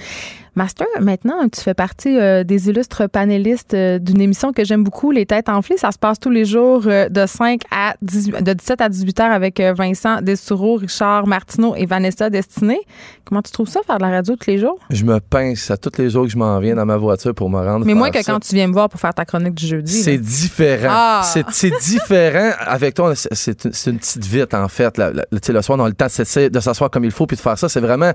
Master, 0.54 0.86
maintenant, 1.00 1.48
tu 1.48 1.62
fais 1.62 1.72
partie 1.72 2.18
euh, 2.18 2.44
des 2.44 2.68
illustres 2.68 3.08
panélistes 3.08 3.72
euh, 3.72 3.98
d'une 3.98 4.20
émission 4.20 4.52
que 4.52 4.64
j'aime 4.64 4.84
beaucoup, 4.84 5.10
Les 5.10 5.24
Têtes 5.24 5.48
enflées. 5.48 5.78
Ça 5.78 5.92
se 5.92 5.98
passe 5.98 6.20
tous 6.20 6.28
les 6.28 6.44
jours 6.44 6.82
euh, 6.86 7.08
de 7.08 7.24
5 7.24 7.62
à 7.70 7.94
18, 8.02 8.42
de 8.42 8.52
17 8.52 8.80
à 8.82 8.90
18 8.90 9.20
heures 9.20 9.32
avec 9.32 9.60
Vincent 9.60 10.20
Dessoureau, 10.20 10.76
Richard 10.76 11.26
Martineau 11.26 11.74
et 11.74 11.86
Vanessa 11.86 12.28
Destinée. 12.28 12.80
Comment 13.24 13.40
tu 13.40 13.50
trouves 13.50 13.68
ça, 13.68 13.80
faire 13.86 13.96
de 13.96 14.02
la 14.02 14.10
radio 14.10 14.36
tous 14.36 14.50
les 14.50 14.58
jours? 14.58 14.78
Je 14.90 15.04
me 15.04 15.20
pince 15.20 15.70
à 15.70 15.78
tous 15.78 15.96
les 15.96 16.10
jours 16.10 16.24
que 16.24 16.30
je 16.30 16.36
m'en 16.36 16.58
viens 16.58 16.74
dans 16.74 16.84
ma 16.84 16.98
voiture 16.98 17.34
pour 17.34 17.48
me 17.48 17.58
rendre. 17.58 17.86
Mais 17.86 17.94
moins 17.94 18.10
que 18.10 18.22
quand 18.22 18.40
tu 18.40 18.54
viens 18.54 18.66
me 18.66 18.74
voir 18.74 18.90
pour 18.90 19.00
faire 19.00 19.14
ta 19.14 19.24
chronique 19.24 19.54
du 19.54 19.66
jeudi. 19.66 20.02
C'est 20.02 20.18
différent. 20.18 20.88
Ah! 20.90 21.32
C'est 21.50 21.72
différent. 21.80 22.50
Avec 22.60 22.94
toi, 22.94 23.14
c'est 23.14 23.64
une 23.64 23.98
petite 23.98 24.26
vite, 24.26 24.52
en 24.52 24.68
fait. 24.68 24.98
le 24.98 25.62
soir, 25.62 25.78
on 25.78 25.84
a 25.84 25.88
le 25.88 25.94
temps 25.94 26.06
de 26.06 26.60
s'asseoir 26.60 26.90
comme 26.90 27.04
il 27.04 27.10
faut 27.10 27.26
puis 27.26 27.38
de 27.38 27.40
faire 27.40 27.56
ça. 27.56 27.70
C'est 27.70 27.80
vraiment, 27.80 28.12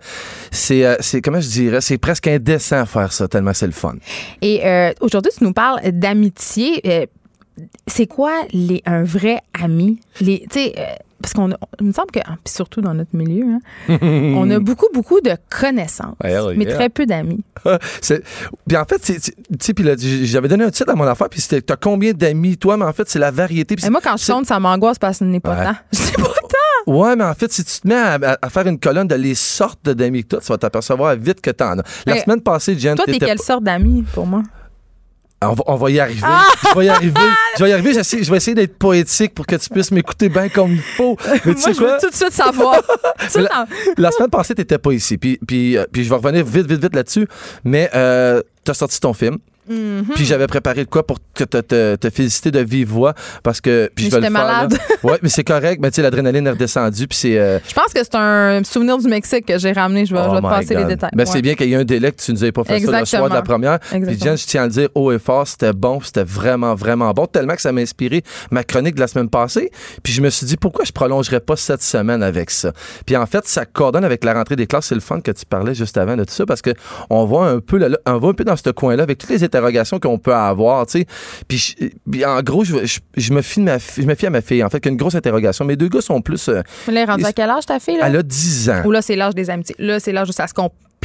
c'est, 0.52 0.98
comment 1.24 1.42
je 1.42 1.50
dirais, 1.50 1.82
c'est 1.82 1.98
presque 1.98 2.27
indécent 2.28 2.82
à 2.82 2.86
faire 2.86 3.12
ça, 3.14 3.28
tellement 3.28 3.54
c'est 3.54 3.66
le 3.66 3.72
fun. 3.74 3.96
Et 4.42 4.66
euh, 4.66 4.92
aujourd'hui, 5.02 5.32
tu 5.38 5.44
nous 5.44 5.54
parles 5.54 5.80
d'amitié. 5.92 6.82
Euh, 6.86 7.06
c'est 7.88 8.08
quoi 8.08 8.34
les, 8.52 8.82
un 8.86 9.04
vrai 9.04 9.42
ami? 9.60 10.00
Les, 10.22 10.46
euh, 10.56 10.70
parce 11.22 11.34
qu'on 11.34 11.48
me 11.48 11.92
semble 11.92 12.12
que, 12.12 12.20
puis 12.20 12.54
surtout 12.54 12.82
dans 12.82 12.94
notre 12.94 13.16
milieu, 13.16 13.46
hein, 13.46 13.98
on 14.02 14.50
a 14.52 14.60
beaucoup, 14.60 14.88
beaucoup 14.94 15.20
de 15.22 15.36
connaissances, 15.50 16.16
mais 16.24 16.66
très 16.66 16.90
peu 16.90 17.06
d'amis. 17.06 17.44
puis 18.68 18.78
en 18.78 18.86
fait, 18.86 19.00
tu 19.00 19.20
sais, 19.60 19.74
puis 19.74 19.86
j'avais 20.26 20.48
donné 20.48 20.64
un 20.66 20.72
titre 20.72 20.92
à 20.92 20.96
mon 20.96 21.06
affaire, 21.06 21.30
puis 21.30 21.42
c'était, 21.42 21.62
t'as 21.62 21.76
combien 21.76 22.14
d'amis, 22.14 22.58
toi? 22.58 22.78
Mais 22.78 22.86
en 22.86 22.94
fait, 22.94 23.10
c'est 23.10 23.20
la 23.20 23.32
variété. 23.32 23.76
Et 23.84 23.90
moi, 23.90 24.02
quand 24.04 24.18
je 24.18 24.26
chante, 24.26 24.46
ça 24.46 24.60
m'angoisse 24.60 25.00
parce 25.00 25.20
que 25.20 25.26
ce 25.26 25.30
n'est 25.30 25.40
pas 25.40 25.56
tant. 25.56 25.76
Je 25.92 25.98
sais 25.98 26.14
pas 26.14 26.24
tant. 26.24 26.92
Ouais, 26.92 27.16
mais 27.16 27.24
en 27.26 27.34
fait, 27.34 27.52
si 27.52 27.64
tu 27.64 27.82
te 27.82 27.88
mets 27.88 27.96
à, 27.96 28.50
faire 28.50 28.68
une 28.68 28.80
colonne 28.80 29.08
de 29.08 29.16
les 29.16 29.36
sortes 29.36 29.90
d'amis 29.90 30.24
que 30.24 30.30
toi, 30.30 30.40
tu 30.40 30.48
vas 30.48 30.58
t'apercevoir 30.58 31.16
vite 31.16 31.42
que 31.42 31.52
t'en 31.52 31.80
as. 31.80 31.84
La 32.06 32.22
semaine 32.22 32.42
passée, 32.42 32.78
Jen, 32.78 32.96
Toi, 32.96 33.06
t'es 33.06 33.20
quelle 33.20 33.40
sorte 33.40 33.64
d'amis 33.64 34.04
pour 34.14 34.26
moi? 34.26 34.44
On 35.40 35.76
va, 35.76 35.92
y 35.92 36.00
arriver. 36.00 36.22
Ah! 36.24 36.46
Je 36.64 36.80
vais 36.80 36.86
y 36.86 36.90
arriver. 36.90 37.14
Je 37.58 37.64
vais 37.64 37.70
y 37.70 37.74
arriver. 37.74 37.94
Je 37.94 38.32
vais 38.32 38.38
essayer 38.38 38.56
d'être 38.56 38.78
poétique 38.78 39.36
pour 39.36 39.46
que 39.46 39.56
tu 39.56 39.70
puisses 39.70 39.92
m'écouter 39.92 40.30
bien 40.30 40.50
comme 40.50 40.72
il 40.72 40.82
faut. 40.82 41.16
Mais 41.46 41.54
Moi, 41.54 41.74
je 41.74 41.80
veux 41.80 41.98
tout 42.02 42.10
de 42.10 42.16
suite 42.16 42.32
savoir. 42.32 42.82
la, 43.98 44.12
semaine 44.12 44.30
passée, 44.32 44.56
tu 44.56 44.62
n'étais 44.62 44.80
pas 44.80 44.92
ici. 44.94 45.18
Puis, 45.18 45.40
puis, 45.46 45.78
euh, 45.78 45.86
puis 45.92 46.04
je 46.04 46.10
vais 46.10 46.16
revenir 46.16 46.44
vite, 46.44 46.68
vite, 46.68 46.82
vite 46.82 46.96
là-dessus. 46.96 47.28
Mais 47.64 47.88
euh, 47.94 48.42
tu 48.66 48.72
as 48.72 48.74
sorti 48.74 49.00
ton 49.00 49.14
film. 49.14 49.38
Mhm. 49.70 50.06
Puis 50.16 50.26
j'avais 50.26 50.48
préparé 50.48 50.86
de 50.86 50.90
quoi 50.90 51.06
pour 51.06 51.18
te, 51.34 51.44
te, 51.44 51.96
te, 51.96 52.10
féliciter 52.10 52.52
de 52.52 52.60
vive 52.60 52.90
voix 52.90 53.14
parce 53.44 53.62
que 53.62 53.90
puis 53.94 54.06
je 54.06 54.12
vais 54.12 54.18
le 54.18 54.22
faire. 54.24 54.32
malade. 54.32 54.78
Ouais, 55.04 55.20
mais 55.22 55.30
c'est 55.30 55.44
correct. 55.44 55.80
Mais 55.82 55.92
tu 55.92 55.98
sais, 55.98 56.02
l'adrénaline 56.02 56.48
est 56.48 56.52
redescendue. 56.52 57.08
Puis 57.08 57.18
c'est. 57.18 57.38
Euh, 57.38 57.60
je 57.68 57.74
pense 57.74 57.94
que 57.94 58.04
c'est 58.04 58.16
un 58.16 58.64
souvenir 58.64 58.98
du 58.98 59.08
Mexique 59.08 59.46
que 59.46 59.58
j'ai 59.58 59.72
ramené. 59.72 60.06
Je 60.06 60.14
vais, 60.14 60.22
je 60.24 60.30
vais 60.30 60.42
te 60.42 60.46
oh 60.46 60.50
passer 60.50 60.76
les 60.76 60.86
détails. 60.86 61.12
Ben, 61.14 61.26
c'est 61.26 61.42
bien 61.42 61.54
qu'il 61.56 61.70
y 61.70 61.74
ait 61.74 61.78
un 61.78 61.84
délai 61.84 62.12
que 62.12 62.22
tu 62.22 62.32
nous 62.32 62.44
aies 62.44 62.52
pas 62.52 62.64
fait 62.64 62.80
ça 62.80 63.00
le 63.00 63.06
soir 63.06 63.30
de 63.30 63.36
la 63.36 63.42
première. 63.42 63.80
Puis 63.80 64.20
Jen, 64.20 64.38
je 64.38 64.46
tiens 64.46 64.64
à 64.64 64.66
le 64.66 64.72
dire 64.72 64.90
haut 64.96 65.12
et 65.12 65.20
fort, 65.20 65.48
c'était 65.48 65.74
bon, 65.74 66.00
c'était 66.02 66.24
vraiment 66.24 66.74
vraiment 66.76 67.12
bon, 67.12 67.26
tellement 67.26 67.56
que 67.56 67.62
ça 67.62 67.72
m'a 67.72 67.82
inspiré 67.82 68.24
ma 68.52 68.64
chronique 68.64 68.96
de 68.96 69.00
la 69.00 69.08
semaine 69.08 69.30
passée. 69.30 69.72
Puis 70.04 70.14
je 70.14 70.22
me 70.22 70.30
suis 70.30 70.46
dit 70.46 70.58
pourquoi 70.58 70.86
je 70.86 70.92
prolongerais 70.92 71.40
pas 71.40 71.56
cette 71.56 71.84
semaine 71.84 72.24
avec 72.24 72.50
ça? 72.50 72.72
Puis 73.06 73.16
en 73.16 73.26
fait, 73.26 73.48
ça 73.48 73.66
coordonne 73.66 74.06
avec 74.06 74.24
la 74.24 74.34
rentrée 74.34 74.56
des 74.56 74.68
classes. 74.68 74.88
C'est 74.88 74.96
le 74.96 75.02
fun 75.02 75.22
que 75.22 75.32
tu 75.32 75.46
parlais 75.46 75.76
juste 75.76 75.98
avant 75.98 76.16
de 76.16 76.24
tout 76.24 76.34
ça 76.34 76.46
parce 76.46 76.62
que 76.62 76.72
on 77.10 77.26
voit 77.26 77.50
un 77.50 77.60
peu, 77.60 77.80
on 78.06 78.18
voit 78.18 78.32
un 78.32 78.34
peu 78.34 78.44
dans 78.44 78.56
ce 78.56 78.70
coin-là 78.70 79.04
avec 79.04 79.18
tous 79.18 79.30
les 79.30 79.44
établissements 79.44 79.57
interrogations 79.58 80.00
qu'on 80.00 80.18
peut 80.18 80.34
avoir, 80.34 80.86
tu 80.86 81.00
sais. 81.00 81.06
Puis, 81.48 81.76
en 82.26 82.42
gros, 82.42 82.64
je, 82.64 82.86
je, 82.86 83.00
je 83.16 83.34
me 83.34 83.42
fie 83.42 83.60
de 83.60 83.66
ma, 83.66 83.80
fi- 83.80 84.02
je 84.02 84.08
me 84.08 84.16
fie 84.16 84.26
à 84.28 84.30
ma 84.30 84.42
fille, 84.42 84.64
en 84.64 84.70
fait, 84.70 84.80
qui 84.80 84.88
a 84.88 84.92
une 84.92 84.98
grosse 84.98 85.16
interrogation. 85.16 85.66
Mes 85.66 85.76
deux 85.76 85.88
gars 85.90 86.02
sont 86.02 86.22
plus... 86.22 86.48
euh, 86.50 86.62
là, 86.88 87.06
rendue 87.06 87.26
à 87.26 87.34
quel 87.34 87.50
âge 87.50 87.66
ta 87.66 87.80
fille? 87.80 87.98
Là? 87.98 88.08
elle 88.08 88.16
a 88.18 88.24
10 88.24 88.70
ans. 88.70 88.82
Ou 88.86 88.92
là, 88.92 89.02
c'est 89.02 89.16
l'âge 89.16 89.36
des 89.36 89.50
amitiés. 89.50 89.76
Là, 89.80 90.00
c'est 90.00 90.12
l'âge 90.12 90.30
où 90.30 90.34
ça 90.34 90.48
se 90.48 90.54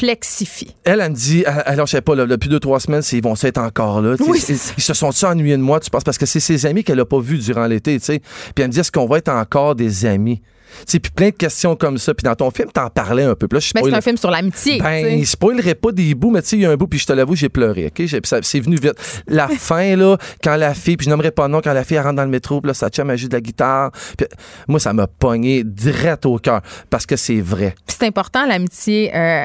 complexifie. 0.03 0.75
Elle, 0.85 1.01
elle 1.01 1.11
me 1.11 1.17
dit, 1.17 1.45
alors 1.47 1.87
je 1.87 1.93
sais 1.93 2.01
pas, 2.01 2.15
là, 2.15 2.27
depuis 2.27 2.49
deux, 2.49 2.61
trois 2.61 2.81
semaines, 2.81 3.03
ils 3.13 3.23
vont 3.23 3.35
être 3.41 3.59
encore 3.59 4.01
là. 4.03 4.17
Oui, 4.21 4.39
Ils- 4.39 4.41
c'est 4.41 4.55
ça. 4.57 4.73
ils 4.77 4.83
se 4.83 4.95
sont-ils 4.95 5.27
ennuyés 5.27 5.57
de 5.57 5.63
moi, 5.63 5.81
tu 5.81 5.91
penses? 5.91 6.05
Parce 6.05 6.19
que 6.19 6.27
c'est 6.27 6.41
ses 6.41 6.67
amis 6.67 6.85
qu'elle 6.85 7.01
a 7.01 7.05
pas 7.07 7.21
vus 7.21 7.39
durant 7.39 7.67
l'été, 7.67 7.99
tu 7.99 8.05
sais. 8.07 8.19
Puis 8.55 8.63
elle 8.63 8.67
me 8.69 8.73
dit, 8.73 8.81
est-ce 8.81 8.93
qu'on 8.93 9.07
va 9.07 9.19
être 9.19 9.29
encore 9.29 9.75
des 9.75 10.07
amis? 10.07 10.43
Puis 10.89 10.99
plein 11.15 11.29
de 11.29 11.35
questions 11.35 11.77
comme 11.77 11.99
ça. 11.99 12.15
Puis 12.15 12.25
dans 12.25 12.35
ton 12.35 12.51
film, 12.51 12.71
t'en 12.73 12.89
parlais 12.89 13.25
un 13.25 13.35
peu. 13.35 13.47
Je 13.61 13.73
Mais 13.75 13.83
c'est 13.85 13.93
un 13.93 14.01
film 14.01 14.17
sur 14.17 14.31
l'amitié. 14.31 14.81
Ben, 14.81 15.07
il 15.19 15.27
spoilerait 15.27 15.75
pas 15.75 15.93
des 15.93 16.15
bouts, 16.15 16.31
mais 16.31 16.41
tu 16.41 16.49
sais, 16.49 16.57
il 16.57 16.63
y 16.63 16.67
a 16.67 16.71
un 16.71 16.77
bout, 16.77 16.87
puis 16.87 16.99
je 16.99 17.05
te 17.05 17.13
l'avoue, 17.13 17.37
j'ai 17.37 17.51
pleuré, 17.51 17.89
OK? 17.95 18.03
Ça- 18.25 18.39
C'est 18.41 18.61
venu 18.61 18.77
vite. 18.77 18.95
La 19.27 19.49
fin, 19.59 19.95
là, 19.97 20.17
quand 20.43 20.57
la 20.57 20.73
fille, 20.73 20.97
puis 20.97 21.05
je 21.05 21.11
nommerai 21.11 21.31
pas 21.31 21.47
nom, 21.47 21.61
quand 21.63 21.75
la 21.75 21.85
fille 21.85 21.99
elle 21.99 22.05
rentre 22.05 22.17
dans 22.17 22.25
le 22.25 22.31
métro, 22.31 22.63
puis 22.63 22.69
là, 22.69 22.75
sa 22.75 22.89
chum, 22.89 23.11
elle 23.11 23.19
joue 23.19 23.29
de 23.29 23.35
la 23.35 23.43
guitare. 23.43 23.91
Moi, 24.67 24.81
ça 24.81 24.95
m'a 24.95 25.07
pogné 25.07 25.63
direct 25.63 26.25
au 26.25 26.39
cœur, 26.39 26.63
parce 26.89 27.05
que 27.05 27.17
c'est 27.17 27.43
vrai. 27.43 27.75
C'est 27.87 28.07
important 28.07 28.47
l'amitié, 28.47 29.15
euh, 29.15 29.45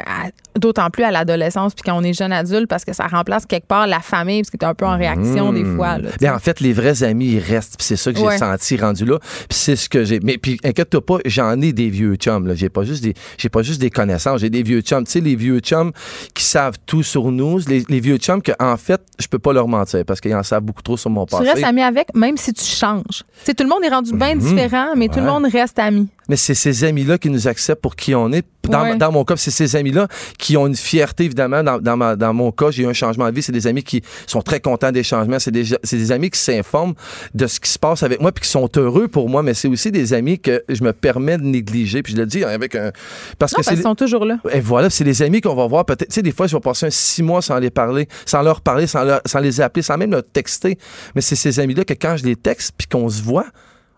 d'autant 0.57 0.89
plus 0.89 1.03
à 1.03 1.11
l'adolescence, 1.11 1.73
puis 1.73 1.83
quand 1.85 1.97
on 1.97 2.03
est 2.03 2.13
jeune 2.13 2.31
adulte, 2.31 2.67
parce 2.67 2.85
que 2.85 2.93
ça 2.93 3.07
remplace 3.07 3.45
quelque 3.45 3.67
part 3.67 3.87
la 3.87 3.99
famille, 3.99 4.41
parce 4.41 4.49
que 4.49 4.57
t'es 4.57 4.65
un 4.65 4.73
peu 4.73 4.85
en 4.85 4.97
réaction 4.97 5.53
des 5.53 5.63
fois. 5.65 5.97
Là, 5.97 6.09
tu. 6.11 6.17
Mais 6.21 6.29
en 6.29 6.39
fait, 6.39 6.59
les 6.59 6.73
vrais 6.73 7.03
amis, 7.03 7.33
ils 7.33 7.39
restent. 7.39 7.75
Puis 7.77 7.85
c'est 7.85 7.95
ça 7.95 8.11
que 8.11 8.17
j'ai 8.19 8.25
Ouais. 8.25 8.37
senti 8.37 8.77
rendu 8.77 9.05
là. 9.05 9.19
Puis 9.19 9.57
c'est 9.57 9.75
ce 9.75 9.87
que 9.89 10.03
j'ai. 10.03 10.19
Mais 10.21 10.37
puis 10.37 10.59
inquiète-toi 10.63 11.05
pas, 11.05 11.17
j'en 11.25 11.61
ai 11.61 11.73
des 11.73 11.89
vieux 11.89 12.15
chums. 12.15 12.47
Là. 12.47 12.55
J'ai 12.55 12.69
pas 12.69 12.83
juste 12.83 13.03
des, 13.03 13.13
j'ai 13.37 13.49
pas 13.49 13.61
juste 13.63 13.79
des 13.81 13.89
connaissances. 13.89 14.41
J'ai 14.41 14.49
des 14.49 14.63
vieux 14.63 14.81
chums. 14.81 15.03
Tu 15.05 15.11
sais, 15.11 15.19
les 15.21 15.35
vieux 15.35 15.59
chums 15.59 15.91
qui 16.33 16.43
savent 16.43 16.75
tout 16.85 17.03
sur 17.03 17.31
nous. 17.31 17.59
Les, 17.67 17.83
les 17.89 17.99
vieux 17.99 18.17
chums 18.17 18.41
que 18.41 18.51
en 18.59 18.77
fait, 18.77 19.01
je 19.19 19.27
peux 19.27 19.39
pas 19.39 19.53
leur 19.53 19.67
mentir 19.67 20.03
parce 20.05 20.19
qu'ils 20.21 20.35
en 20.35 20.43
savent 20.43 20.63
beaucoup 20.63 20.81
trop 20.81 20.97
sur 20.97 21.09
mon 21.09 21.25
tu 21.25 21.31
passé. 21.35 21.49
restes 21.51 21.63
ami 21.63 21.81
avec, 21.81 22.13
même 22.15 22.37
si 22.37 22.53
tu 22.53 22.65
changes. 22.65 23.03
Tu 23.09 23.23
sais, 23.45 23.53
tout 23.53 23.63
le 23.63 23.69
monde 23.69 23.83
est 23.83 23.89
rendu 23.89 24.13
bien 24.13 24.35
différent, 24.35 24.89
mais 24.95 25.07
tout 25.07 25.19
le 25.19 25.25
monde 25.25 25.45
reste 25.51 25.79
ami. 25.79 26.07
Mais 26.29 26.35
c'est 26.35 26.55
ces 26.55 26.83
amis-là 26.83 27.17
qui 27.17 27.29
nous 27.29 27.47
acceptent 27.47 27.81
pour 27.81 27.95
qui 27.95 28.13
on 28.13 28.31
est. 28.33 28.45
Dans, 28.67 28.81
Ouais. 28.83 28.95
dans 28.97 29.11
mon 29.11 29.23
cas, 29.23 29.35
c'est 29.37 29.51
ces 29.51 29.75
amis-là 29.75 30.07
qui 30.37 30.57
ont 30.57 30.67
une 30.67 30.75
fierté, 30.75 31.25
évidemment. 31.25 31.63
Dans, 31.63 31.79
dans, 31.79 31.97
ma- 31.97 32.15
dans 32.15 32.33
mon 32.33 32.51
cas, 32.51 32.71
j'ai 32.71 32.83
eu 32.83 32.87
un 32.87 32.93
changement 32.93 33.29
de 33.29 33.35
vie. 33.35 33.41
C'est 33.41 33.51
des 33.51 33.67
amis 33.67 33.83
qui 33.83 34.01
sont 34.25 34.41
très 34.41 34.59
contents 34.59 34.91
des 34.91 35.03
changements. 35.03 35.39
C'est 35.39 35.51
des, 35.51 35.63
c'est 35.83 35.97
des 35.97 36.11
amis 36.11 36.29
qui 36.29 36.39
s'informent 36.39 36.93
de 37.33 37.47
ce 37.47 37.59
qui 37.59 37.69
se 37.69 37.79
passe 37.79 38.03
avec 38.03 38.21
moi 38.21 38.31
puis 38.31 38.43
qui 38.43 38.49
sont 38.49 38.69
heureux 38.77 39.07
pour 39.07 39.29
moi. 39.29 39.43
Mais 39.43 39.53
c'est 39.53 39.67
aussi 39.67 39.91
des 39.91 40.13
amis 40.13 40.39
que 40.39 40.63
je 40.69 40.83
me 40.83 40.93
permets 40.93 41.37
de 41.37 41.43
négliger. 41.43 42.01
Puis 42.03 42.13
je 42.13 42.17
le 42.17 42.25
dis 42.25 42.43
avec 42.43 42.75
un... 42.75 42.91
Parce 43.39 43.53
Non, 43.53 43.63
que 43.63 43.69
qu'ils 43.69 43.81
sont 43.81 43.95
toujours 43.95 44.25
là. 44.25 44.37
Et 44.51 44.59
voilà, 44.59 44.89
c'est 44.89 45.03
les 45.03 45.21
amis 45.21 45.41
qu'on 45.41 45.55
va 45.55 45.67
voir 45.67 45.85
peut-être. 45.85 46.09
Tu 46.09 46.15
sais, 46.15 46.21
des 46.21 46.31
fois, 46.31 46.47
je 46.47 46.55
vais 46.55 46.61
passer 46.61 46.85
un 46.85 46.89
six 46.91 47.23
mois 47.23 47.41
sans 47.41 47.57
les 47.59 47.69
parler, 47.69 48.07
sans 48.25 48.41
leur 48.41 48.61
parler, 48.61 48.87
sans, 48.87 49.03
leur- 49.03 49.21
sans 49.25 49.39
les 49.39 49.61
appeler, 49.61 49.81
sans 49.83 49.97
même 49.97 50.11
leur 50.11 50.23
texter. 50.23 50.77
Mais 51.15 51.21
c'est 51.21 51.35
ces 51.35 51.59
amis-là 51.59 51.83
que 51.85 51.93
quand 51.93 52.17
je 52.17 52.25
les 52.25 52.35
texte 52.35 52.71
puis 52.77 52.87
qu'on 52.87 53.09
se 53.09 53.21
voit, 53.21 53.45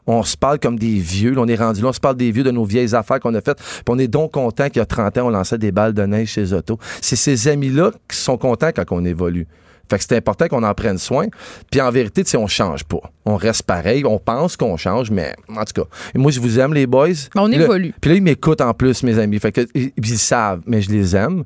on 0.10 0.24
se 0.24 0.36
parle 0.36 0.60
comme 0.60 0.80
des 0.80 1.00
vieux. 1.00 1.34
Là, 1.34 1.42
on 1.42 1.48
est 1.48 1.56
rendu 1.56 1.82
là, 1.82 1.90
on 1.90 1.94
se 1.94 2.00
parle 2.00 2.18
des 2.18 2.32
vieux 2.32 2.44
de 2.44 2.52
nos 2.52 2.66
vieilles 2.66 2.96
affaires 2.96 3.20
qu'on 3.20 3.34
a 3.36 3.42
faites. 3.42 3.58
Puis 3.58 3.84
on 3.88 4.00
est 4.00 4.08
donc 4.08 4.32
content 4.32 4.68
qu'il 4.68 4.78
y 4.78 4.82
a 4.82 4.86
30 4.86 5.18
ans, 5.20 5.28
on 5.28 5.30
lançait 5.30 5.58
des 5.58 5.72
balles 5.72 5.94
de 5.94 6.02
neige 6.04 6.30
chez 6.30 6.52
Auto. 6.54 6.80
C'est 7.02 7.16
ces 7.16 7.48
amis-là 7.48 7.92
qui 8.10 8.18
sont 8.18 8.38
contents 8.38 8.72
quand 8.76 8.86
on 8.90 9.06
évolue. 9.06 9.48
Fait 9.90 9.98
que 9.98 10.04
c'est 10.08 10.18
important 10.18 10.48
qu'on 10.48 10.64
en 10.64 10.74
prenne 10.74 10.98
soin. 10.98 11.28
Puis 11.72 11.82
en 11.82 11.90
vérité, 11.92 12.24
tu 12.24 12.32
sais, 12.32 12.38
on 12.38 12.48
change 12.48 12.84
pas. 12.84 13.02
On 13.26 13.36
reste 13.36 13.64
pareil. 13.64 14.04
On 14.06 14.20
pense 14.20 14.56
qu'on 14.56 14.78
change, 14.78 15.10
mais 15.10 15.34
en 15.48 15.64
tout 15.64 15.82
cas, 15.82 15.88
moi, 16.16 16.32
je 16.32 16.40
vous 16.40 16.60
aime, 16.60 16.74
les 16.74 16.86
boys. 16.86 17.08
On 17.36 17.52
évolue. 17.52 17.94
Puis 18.00 18.12
là, 18.12 18.18
ils 18.18 18.24
m'écoutent 18.24 18.62
en 18.62 18.74
plus, 18.74 19.02
mes 19.04 19.18
amis. 19.18 19.40
Fait 19.40 19.52
que, 19.52 19.68
ils, 19.74 19.92
ils 19.98 20.20
savent, 20.20 20.62
mais 20.68 20.82
je 20.82 20.92
les 20.92 21.16
aime. 21.16 21.44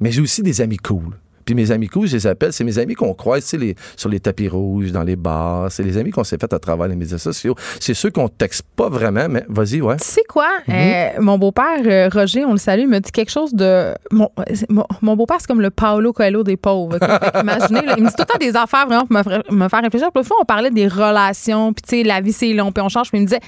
Mais 0.00 0.10
j'ai 0.10 0.20
aussi 0.20 0.42
des 0.42 0.60
amis 0.60 0.76
cool. 0.76 1.16
Puis 1.46 1.54
mes 1.54 1.70
amis 1.70 1.86
cool, 1.88 2.06
je 2.08 2.14
les 2.16 2.26
appelle, 2.26 2.52
c'est 2.52 2.64
mes 2.64 2.78
amis 2.78 2.94
qu'on 2.94 3.14
croise 3.14 3.44
tu 3.44 3.50
sais, 3.50 3.56
les, 3.56 3.74
sur 3.96 4.08
les 4.10 4.20
tapis 4.20 4.48
rouges, 4.48 4.90
dans 4.92 5.04
les 5.04 5.16
bars. 5.16 5.70
C'est 5.70 5.84
les 5.84 5.96
amis 5.96 6.10
qu'on 6.10 6.24
s'est 6.24 6.36
fait 6.38 6.52
à 6.52 6.58
travers 6.58 6.88
les 6.88 6.96
médias 6.96 7.18
sociaux. 7.18 7.54
C'est 7.80 7.94
ceux 7.94 8.10
qu'on 8.10 8.28
texte 8.28 8.64
pas 8.74 8.88
vraiment, 8.88 9.28
mais 9.30 9.44
vas-y, 9.48 9.80
ouais. 9.80 9.96
Tu 9.96 10.04
sais 10.04 10.24
quoi? 10.28 10.48
Mhm. 10.66 10.74
Euh, 10.76 11.08
mon 11.20 11.38
beau-père, 11.38 11.78
euh, 11.86 12.08
Roger, 12.12 12.44
on 12.44 12.52
le 12.52 12.58
salue, 12.58 12.80
il 12.80 12.88
me 12.88 12.98
dit 12.98 13.12
quelque 13.12 13.30
chose 13.30 13.54
de. 13.54 13.94
Mon, 14.10 14.28
c'est- 14.52 14.66
mon, 15.00 15.16
beau-père, 15.16 15.36
c'est 15.40 15.46
comme 15.46 15.60
le 15.60 15.70
Paolo 15.70 16.12
Coelho 16.12 16.42
des 16.42 16.56
pauvres. 16.56 16.98
qu'imaginez, 16.98 17.82
là, 17.82 17.94
il 17.96 18.02
me 18.02 18.08
dit 18.08 18.14
tout 18.16 18.22
le 18.22 18.32
temps 18.32 18.38
des 18.38 18.56
affaires 18.56 18.86
vraiment 18.86 19.06
pour 19.06 19.16
me, 19.16 19.22
faire- 19.22 19.42
me 19.50 19.68
faire 19.68 19.82
réfléchir. 19.82 20.10
Puis 20.12 20.24
fois, 20.24 20.36
on 20.40 20.44
parlait 20.44 20.70
des 20.70 20.88
relations, 20.88 21.72
puis 21.72 21.82
tu 21.88 21.96
sais, 21.98 22.02
la 22.02 22.20
vie, 22.20 22.32
c'est 22.32 22.52
long, 22.52 22.72
puis 22.72 22.82
on 22.82 22.88
change. 22.88 23.08
Puis 23.10 23.18
il 23.18 23.22
me 23.22 23.26
disait 23.26 23.40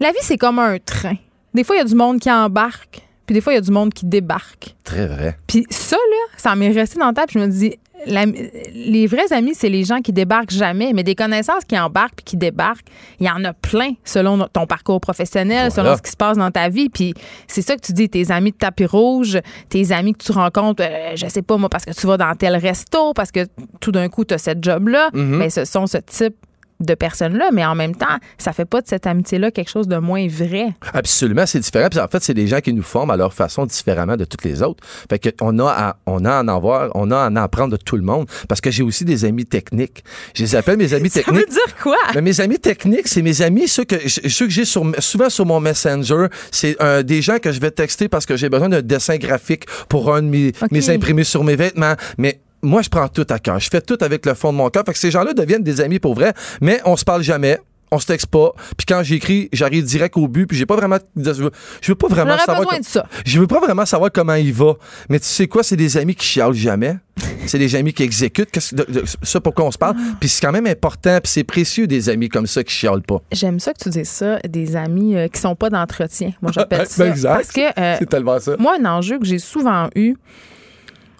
La 0.00 0.10
vie, 0.10 0.18
c'est 0.22 0.36
comme 0.36 0.58
un 0.58 0.78
train. 0.84 1.14
Des 1.54 1.62
fois, 1.62 1.76
il 1.76 1.78
y 1.78 1.82
a 1.82 1.84
du 1.84 1.94
monde 1.94 2.18
qui 2.18 2.28
embarque, 2.30 3.02
puis 3.26 3.34
des 3.34 3.40
fois, 3.40 3.52
il 3.52 3.56
y 3.56 3.58
a 3.58 3.62
du 3.62 3.70
monde 3.70 3.92
qui 3.94 4.06
débarque. 4.06 4.74
Très 4.84 5.06
vrai. 5.06 5.36
Puis 5.46 5.66
ça, 5.70 5.96
là, 5.96 6.36
ça 6.36 6.54
m'est 6.56 6.70
resté 6.70 6.98
dans 6.98 7.06
la 7.06 7.12
tête. 7.12 7.26
Puis 7.28 7.40
je 7.40 7.44
me 7.44 7.50
dis, 7.50 7.74
la- 8.06 8.26
les 8.26 9.06
vrais 9.06 9.32
amis, 9.32 9.54
c'est 9.54 9.70
les 9.70 9.84
gens 9.84 10.00
qui 10.00 10.12
débarquent 10.12 10.50
jamais. 10.50 10.92
Mais 10.92 11.02
des 11.02 11.14
connaissances 11.14 11.64
qui 11.64 11.78
embarquent 11.78 12.16
puis 12.16 12.24
qui 12.24 12.36
débarquent, 12.36 12.84
il 13.18 13.26
y 13.26 13.30
en 13.30 13.42
a 13.44 13.54
plein 13.54 13.92
selon 14.04 14.46
ton 14.52 14.66
parcours 14.66 15.00
professionnel, 15.00 15.70
Voilà. 15.70 15.70
selon 15.70 15.96
ce 15.96 16.02
qui 16.02 16.10
se 16.10 16.16
passe 16.16 16.36
dans 16.36 16.50
ta 16.50 16.68
vie. 16.68 16.90
Puis 16.90 17.14
c'est 17.46 17.62
ça 17.62 17.76
que 17.76 17.80
tu 17.80 17.92
dis, 17.94 18.08
tes 18.10 18.30
amis 18.30 18.50
de 18.50 18.56
tapis 18.56 18.84
rouge, 18.84 19.38
tes 19.70 19.90
amis 19.92 20.12
que 20.12 20.22
tu 20.24 20.32
rencontres, 20.32 20.82
euh, 20.86 21.12
je 21.16 21.26
sais 21.28 21.42
pas 21.42 21.56
moi, 21.56 21.68
parce 21.70 21.84
que 21.86 21.92
tu 21.92 22.06
vas 22.06 22.18
dans 22.18 22.34
tel 22.34 22.56
resto, 22.56 23.14
parce 23.14 23.30
que 23.30 23.46
tout 23.80 23.92
d'un 23.92 24.08
coup, 24.10 24.24
tu 24.26 24.34
as 24.34 24.38
cette 24.38 24.62
job-là. 24.62 25.08
Mhm. 25.14 25.38
Ben, 25.38 25.48
ce 25.50 25.64
sont 25.64 25.86
ce 25.86 25.98
type 25.98 26.34
de 26.80 26.94
personnes-là, 26.94 27.50
mais 27.52 27.64
en 27.64 27.74
même 27.74 27.94
temps, 27.94 28.18
ça 28.38 28.52
fait 28.52 28.64
pas 28.64 28.80
de 28.80 28.88
cette 28.88 29.06
amitié-là 29.06 29.50
quelque 29.50 29.70
chose 29.70 29.88
de 29.88 29.96
moins 29.96 30.26
vrai. 30.28 30.74
Absolument, 30.92 31.46
c'est 31.46 31.60
différent. 31.60 31.88
Puis 31.90 32.00
en 32.00 32.08
fait, 32.08 32.22
c'est 32.22 32.34
des 32.34 32.46
gens 32.46 32.60
qui 32.60 32.72
nous 32.72 32.82
forment 32.82 33.10
à 33.10 33.16
leur 33.16 33.32
façon 33.32 33.64
différemment 33.66 34.16
de 34.16 34.24
toutes 34.24 34.44
les 34.44 34.62
autres. 34.62 34.84
Fait 35.08 35.18
que 35.18 35.28
on 35.40 35.58
a 35.58 35.68
à, 35.70 35.96
on 36.06 36.24
a 36.24 36.32
à 36.38 36.42
en 36.42 36.48
avoir, 36.48 36.90
on 36.94 37.10
a 37.10 37.18
à 37.18 37.28
en 37.28 37.36
apprendre 37.36 37.72
de 37.72 37.76
tout 37.76 37.96
le 37.96 38.02
monde. 38.02 38.26
Parce 38.48 38.60
que 38.60 38.70
j'ai 38.70 38.82
aussi 38.82 39.04
des 39.04 39.24
amis 39.24 39.46
techniques. 39.46 40.04
Je 40.34 40.42
les 40.42 40.56
appelle 40.56 40.76
mes 40.76 40.92
amis 40.94 41.10
Ça 41.14 41.20
techniques. 41.22 41.40
veut 41.48 41.52
dire 41.52 41.76
quoi? 41.82 41.96
Mais 42.14 42.20
mes 42.20 42.40
amis 42.40 42.58
techniques, 42.58 43.08
c'est 43.08 43.22
mes 43.22 43.42
amis, 43.42 43.68
ceux 43.68 43.84
que, 43.84 44.08
ceux 44.08 44.46
que 44.46 44.52
j'ai 44.52 44.64
sur, 44.64 44.84
souvent 44.98 45.30
sur 45.30 45.46
mon 45.46 45.60
Messenger. 45.60 46.26
C'est 46.50 46.76
euh, 46.82 47.02
des 47.02 47.22
gens 47.22 47.38
que 47.38 47.52
je 47.52 47.60
vais 47.60 47.70
texter 47.70 48.08
parce 48.08 48.26
que 48.26 48.36
j'ai 48.36 48.48
besoin 48.48 48.68
d'un 48.68 48.82
dessin 48.82 49.16
graphique 49.16 49.64
pour 49.88 50.14
un 50.14 50.22
de 50.22 50.28
mes, 50.28 50.52
mes 50.70 50.90
imprimés 50.90 51.24
sur 51.24 51.44
mes 51.44 51.56
vêtements. 51.56 51.94
Mais 52.18 52.40
moi, 52.64 52.82
je 52.82 52.88
prends 52.88 53.08
tout 53.08 53.26
à 53.30 53.38
cœur. 53.38 53.60
Je 53.60 53.68
fais 53.70 53.80
tout 53.80 53.98
avec 54.00 54.26
le 54.26 54.34
fond 54.34 54.52
de 54.52 54.58
mon 54.58 54.68
cœur. 54.70 54.82
Fait 54.84 54.92
que 54.92 54.98
ces 54.98 55.10
gens-là 55.10 55.32
deviennent 55.34 55.62
des 55.62 55.80
amis 55.80 55.98
pour 56.00 56.14
vrai, 56.14 56.32
mais 56.60 56.80
on 56.84 56.96
se 56.96 57.04
parle 57.04 57.22
jamais. 57.22 57.58
On 57.90 58.00
se 58.00 58.06
texte 58.06 58.26
pas. 58.26 58.52
Puis 58.76 58.86
quand 58.88 59.04
j'écris, 59.04 59.48
j'arrive 59.52 59.84
direct 59.84 60.16
au 60.16 60.26
but. 60.26 60.46
Puis 60.46 60.56
j'ai 60.56 60.66
pas 60.66 60.74
vraiment. 60.74 60.98
Je 61.16 61.30
veux, 61.30 61.94
pas 61.94 62.08
vraiment 62.08 62.36
savoir. 62.38 62.66
com- 62.66 62.80
de 62.80 62.84
ça. 62.84 63.06
Je 63.24 63.38
veux 63.38 63.46
pas 63.46 63.60
vraiment 63.60 63.86
savoir 63.86 64.10
comment 64.12 64.34
il 64.34 64.52
va. 64.52 64.72
Mais 65.08 65.20
tu 65.20 65.26
sais 65.26 65.46
quoi, 65.46 65.62
c'est 65.62 65.76
des 65.76 65.96
amis 65.96 66.16
qui 66.16 66.26
chialent 66.26 66.54
jamais. 66.54 66.96
C'est 67.46 67.58
des 67.58 67.76
amis 67.76 67.92
qui 67.92 68.02
exécutent. 68.02 68.48
De- 68.74 68.84
de- 68.90 69.04
ça 69.22 69.38
pourquoi 69.40 69.66
on 69.66 69.70
se 69.70 69.78
parle? 69.78 69.94
Puis 70.18 70.28
c'est 70.30 70.40
quand 70.44 70.50
même 70.50 70.66
important. 70.66 71.18
Puis 71.22 71.30
c'est 71.30 71.44
précieux 71.44 71.86
des 71.86 72.08
amis 72.08 72.28
comme 72.30 72.46
ça 72.48 72.64
qui 72.64 72.72
chialent 72.74 73.02
pas. 73.02 73.18
J'aime 73.30 73.60
ça 73.60 73.72
que 73.74 73.84
tu 73.84 73.90
dises 73.90 74.08
ça, 74.08 74.38
des 74.40 74.74
amis 74.74 75.14
euh, 75.14 75.28
qui 75.28 75.38
sont 75.40 75.54
pas 75.54 75.68
d'entretien. 75.70 76.32
Moi, 76.42 76.50
j'appelle 76.52 76.78
Ben, 76.80 76.86
ça. 76.88 77.06
exact. 77.06 77.34
Parce 77.34 77.52
que 77.52 77.80
euh, 77.80 77.96
C'est 78.00 78.08
tellement 78.08 78.40
ça. 78.40 78.56
moi, 78.58 78.76
un 78.80 78.84
enjeu 78.86 79.18
que 79.20 79.26
j'ai 79.26 79.38
souvent 79.38 79.88
eu, 79.94 80.16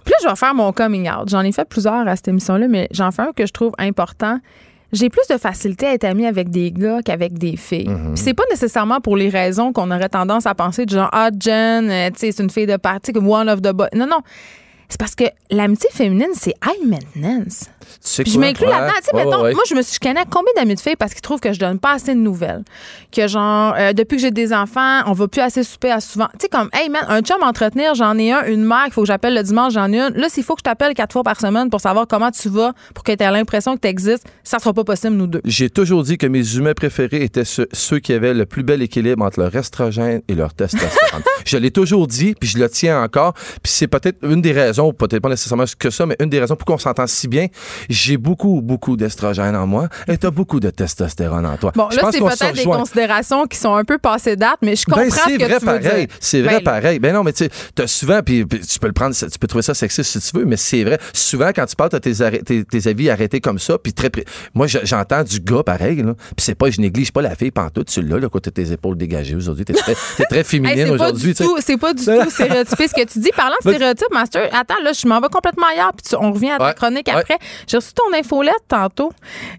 puis 0.05 0.13
là, 0.13 0.17
je 0.23 0.29
vais 0.29 0.37
faire 0.37 0.55
mon 0.55 0.73
coming 0.73 1.09
out. 1.11 1.29
J'en 1.29 1.41
ai 1.41 1.53
fait 1.53 1.69
plusieurs 1.69 2.07
à 2.07 2.17
cette 2.17 2.29
émission-là, 2.29 2.69
mais 2.69 2.89
j'en 2.91 3.11
fais 3.11 3.23
un 3.23 3.33
que 3.33 3.47
je 3.47 3.53
trouve 3.53 3.73
important. 3.79 4.39
J'ai 4.93 5.09
plus 5.11 5.27
de 5.29 5.37
facilité 5.39 5.87
à 5.87 5.95
être 5.95 6.05
amie 6.05 6.27
avec 6.27 6.51
des 6.51 6.71
gars 6.71 7.01
qu'avec 7.05 7.37
des 7.37 7.57
filles. 7.57 7.87
Puis 7.87 8.17
c'est 8.17 8.35
pas 8.35 8.45
nécessairement 8.51 9.01
pour 9.01 9.17
les 9.17 9.29
raisons 9.29 9.73
qu'on 9.73 9.91
aurait 9.91 10.09
tendance 10.09 10.47
à 10.47 10.55
penser, 10.55 10.87
du 10.87 10.95
genre, 10.95 11.09
ah, 11.13 11.31
Jen, 11.39 11.91
euh, 11.91 12.11
tu 12.11 12.21
sais, 12.21 12.33
c'est 12.33 12.43
une 12.43 12.51
fille 12.51 12.67
de 12.67 12.77
partie, 12.77 13.13
comme 13.13 13.29
one 13.29 13.49
of 13.49 13.61
the 13.61 13.73
boys. 13.73 13.89
Non, 13.95 14.07
non. 14.07 14.21
C'est 14.89 14.99
parce 15.01 15.15
que 15.15 15.25
l'amitié 15.51 15.89
féminine, 15.93 16.29
c'est 16.35 16.55
high 16.65 16.87
maintenance. 16.87 17.65
Tu 17.65 17.89
sais 18.01 18.23
Puis 18.23 18.33
je 18.33 18.39
quoi? 18.39 18.47
m'inclus 18.47 18.67
Ouais. 18.67 18.71
là-dedans. 18.73 18.93
Tu 18.99 19.05
sais, 19.05 19.15
Ouais, 19.17 19.25
mettons, 19.25 19.37
ouais, 19.39 19.43
ouais. 19.45 19.55
moi, 19.55 19.63
je 19.69 19.75
me 19.75 19.83
suis, 19.83 19.95
je 19.95 20.01
connais 20.09 20.25
combien 20.31 20.53
d'amis 20.57 20.75
de 20.75 20.81
filles 20.81 20.97
parce 20.97 21.13
qu'ils 21.13 21.21
trouvent 21.23 21.41
que 21.41 21.53
je 21.53 21.59
donne 21.61 21.79
pas 21.79 21.93
assez 21.95 22.15
de 22.15 22.19
nouvelles? 22.21 22.63
Que 23.13 23.29
genre, 23.29 23.75
euh, 23.79 23.93
depuis 23.93 24.17
que 24.17 24.23
j'ai 24.23 24.31
des 24.31 24.53
enfants, 24.53 25.01
on 25.07 25.13
va 25.13 25.29
plus 25.29 25.41
assez 25.41 25.63
souper 25.65 25.91
à 25.91 26.01
souvent. 26.01 26.29
Tu 26.33 26.39
sais, 26.43 26.49
comme, 26.49 26.69
hey 26.73 26.89
man, 26.89 27.05
un 27.09 27.21
chum 27.21 27.43
à 27.43 27.47
entretenir, 27.47 27.95
j'en 27.95 28.17
ai 28.19 28.33
un, 28.33 28.45
une 28.47 28.65
mère 28.65 28.85
qu'il 28.85 28.95
faut 28.95 29.03
que 29.03 29.07
j'appelle 29.07 29.35
le 29.35 29.43
dimanche, 29.43 29.73
j'en 29.75 29.93
ai 29.93 30.01
une. 30.01 30.15
Là, 30.15 30.29
s'il 30.29 30.45
faut 30.45 30.55
que 30.55 30.61
je 30.61 30.65
t'appelle 30.65 30.95
quatre 30.95 31.13
fois 31.13 31.23
par 31.23 31.39
semaine 31.41 31.71
pour 31.71 31.81
savoir 31.81 32.07
comment 32.09 32.31
tu 32.31 32.49
vas, 32.49 32.73
pour 32.95 33.05
que 33.05 33.13
tu 33.13 33.23
aies 33.23 33.31
l'impression 33.31 33.75
que 33.77 33.81
tu 33.83 33.89
existes, 33.89 34.25
ça 34.43 34.59
sera 34.59 34.73
pas 34.73 34.85
possible, 34.85 35.17
nous 35.17 35.27
deux. 35.27 35.41
J'ai 35.45 35.71
toujours 35.71 36.03
dit 36.03 36.19
que 36.19 36.27
mes 36.27 36.57
humains 36.57 36.75
préférés 36.75 37.23
étaient 37.23 37.45
ceux, 37.45 37.69
ceux 37.73 37.99
qui 38.01 38.13
avaient 38.13 38.35
le 38.35 38.47
plus 38.47 38.63
bel 38.63 38.83
équilibre 38.83 39.25
entre 39.25 39.41
leur 39.41 39.55
estrogène 39.55 40.23
et 40.29 40.35
leur 40.35 40.55
testostérone. 40.55 41.23
je 41.45 41.57
l'ai 41.59 41.71
toujours 41.71 42.07
dit, 42.07 42.35
puis 42.39 42.49
je 42.49 42.59
le 42.59 42.69
tiens 42.69 43.03
encore. 43.03 43.35
Puis 43.35 43.73
c'est 43.73 43.89
peut-être 43.89 44.19
une 44.23 44.41
des 44.43 44.53
raisons, 44.53 44.74
peut-être 44.93 45.21
pas 45.23 45.29
nécessairement 45.29 45.65
que 45.79 45.91
ça, 45.91 46.07
mais 46.07 46.17
une 46.21 46.29
des 46.31 46.41
raisons 46.41 46.57
pour 46.57 46.67
qu'on 46.67 46.79
s'entend 46.79 47.07
si 47.07 47.29
bien. 47.29 47.47
J'ai 47.89 48.17
beaucoup, 48.17 48.61
beaucoup 48.63 48.97
d'estrogène 48.97 49.57
en 49.57 49.67
moi 49.67 49.89
et 50.09 50.17
t'as 50.19 50.31
beaucoup 50.31 50.61
de 50.61 50.71
testostérone 50.71 51.47
en 51.47 51.57
toi. 51.57 51.73
Bon, 51.75 51.89
Je 51.91 51.97
là, 51.97 52.09
c'est 52.13 52.19
peut-être 52.19 52.55
des 52.55 52.65
considérations 52.65 53.47
qui 53.47 53.59
sont 53.59 53.75
un 53.75 53.85
peu 53.85 53.99
passées 53.99 54.37
date, 54.37 54.59
mais 54.63 54.77
je 54.77 54.85
comprends 54.85 55.03
Ben, 55.03 55.11
ce 55.11 55.17
c'est 55.25 55.37
que 55.37 55.45
vrai 55.45 55.59
tu 55.59 55.67
veux 55.67 55.81
pareil. 55.81 56.07
dire. 56.07 56.17
C'est 56.21 56.43
vrai 56.43 56.57
Ben, 56.59 56.65
pareil. 56.65 56.99
Ben 56.99 57.15
non, 57.15 57.23
mais 57.23 57.33
tu 57.33 57.45
sais, 57.45 57.51
t'as 57.75 57.87
souvent, 57.87 58.21
puis 58.25 58.47
tu 58.47 58.79
peux 58.79 58.87
le 58.87 58.93
prendre, 58.93 59.15
tu 59.15 59.39
peux 59.39 59.47
trouver 59.47 59.63
ça 59.63 59.75
sexiste 59.75 60.19
si 60.21 60.31
tu 60.33 60.39
veux, 60.39 60.45
mais 60.45 60.57
c'est 60.57 60.85
vrai. 60.85 60.99
Souvent, 61.13 61.51
quand 61.55 61.67
tu 61.67 61.77
parles, 61.77 61.91
t'as 61.91 62.01
tes, 62.01 62.15
tes, 62.45 62.65
tes 62.65 62.89
avis 62.89 63.11
arrêtés 63.11 63.41
comme 63.41 63.59
ça, 63.59 63.79
puis 63.79 63.93
très, 63.93 64.11
moi, 64.55 64.67
je- 64.67 64.79
j'entends 64.85 65.23
du 65.25 65.41
gars 65.41 65.63
pareil, 65.63 66.03
là. 66.03 66.15
Puis 66.37 66.45
c'est 66.45 66.55
pas, 66.55 66.71
je 66.71 66.81
néglige 66.81 67.13
pas 67.13 67.23
la 67.23 67.35
fille 67.35 67.51
pantoute, 67.51 67.89
tu 67.89 68.03
l'as, 68.03 68.19
là, 68.19 68.29
t'as 68.43 68.51
tes 68.51 68.73
épaules 68.73 68.97
dégagées 68.97 69.35
aujourd'hui. 69.37 69.65
T'es 69.65 69.73
très, 69.75 69.95
très 69.95 70.39
Hey, 70.39 70.45
féminine 70.45 70.77
c'est 70.77 70.87
pas 70.87 70.93
aujourd'hui, 70.95 71.29
du 71.29 71.35
tu 71.35 71.43
sais. 71.43 71.45
tout, 71.45 71.57
c'est 71.61 71.77
pas 71.77 71.95
du 71.95 72.05
tout 72.05 72.11
stéréotypé 72.31 72.89
ce 72.89 72.95
que 72.95 73.05
tu 73.07 73.19
dis. 73.21 73.31
Parlant 73.37 73.57
de 73.65 73.71
stéréotypes, 73.71 74.13
Master, 74.13 74.49
attends 74.65 74.75
attends, 74.75 74.85
là, 74.85 74.93
je 74.93 75.07
m'en 75.09 75.21
vais 75.21 75.29
complètement 75.29 75.67
ailleurs, 75.73 75.93
puis 75.97 76.07
tu- 76.09 76.17
on 76.17 76.33
revient 76.33 76.51
à 76.53 76.59
ta 76.59 76.65
Ouais. 76.67 76.75
chronique 76.75 77.07
Ouais. 77.07 77.15
après. 77.21 77.39
J'ai 77.67 77.77
reçu 77.77 77.91
ton 77.95 78.17
infolette 78.17 78.55
tantôt, 78.69 79.13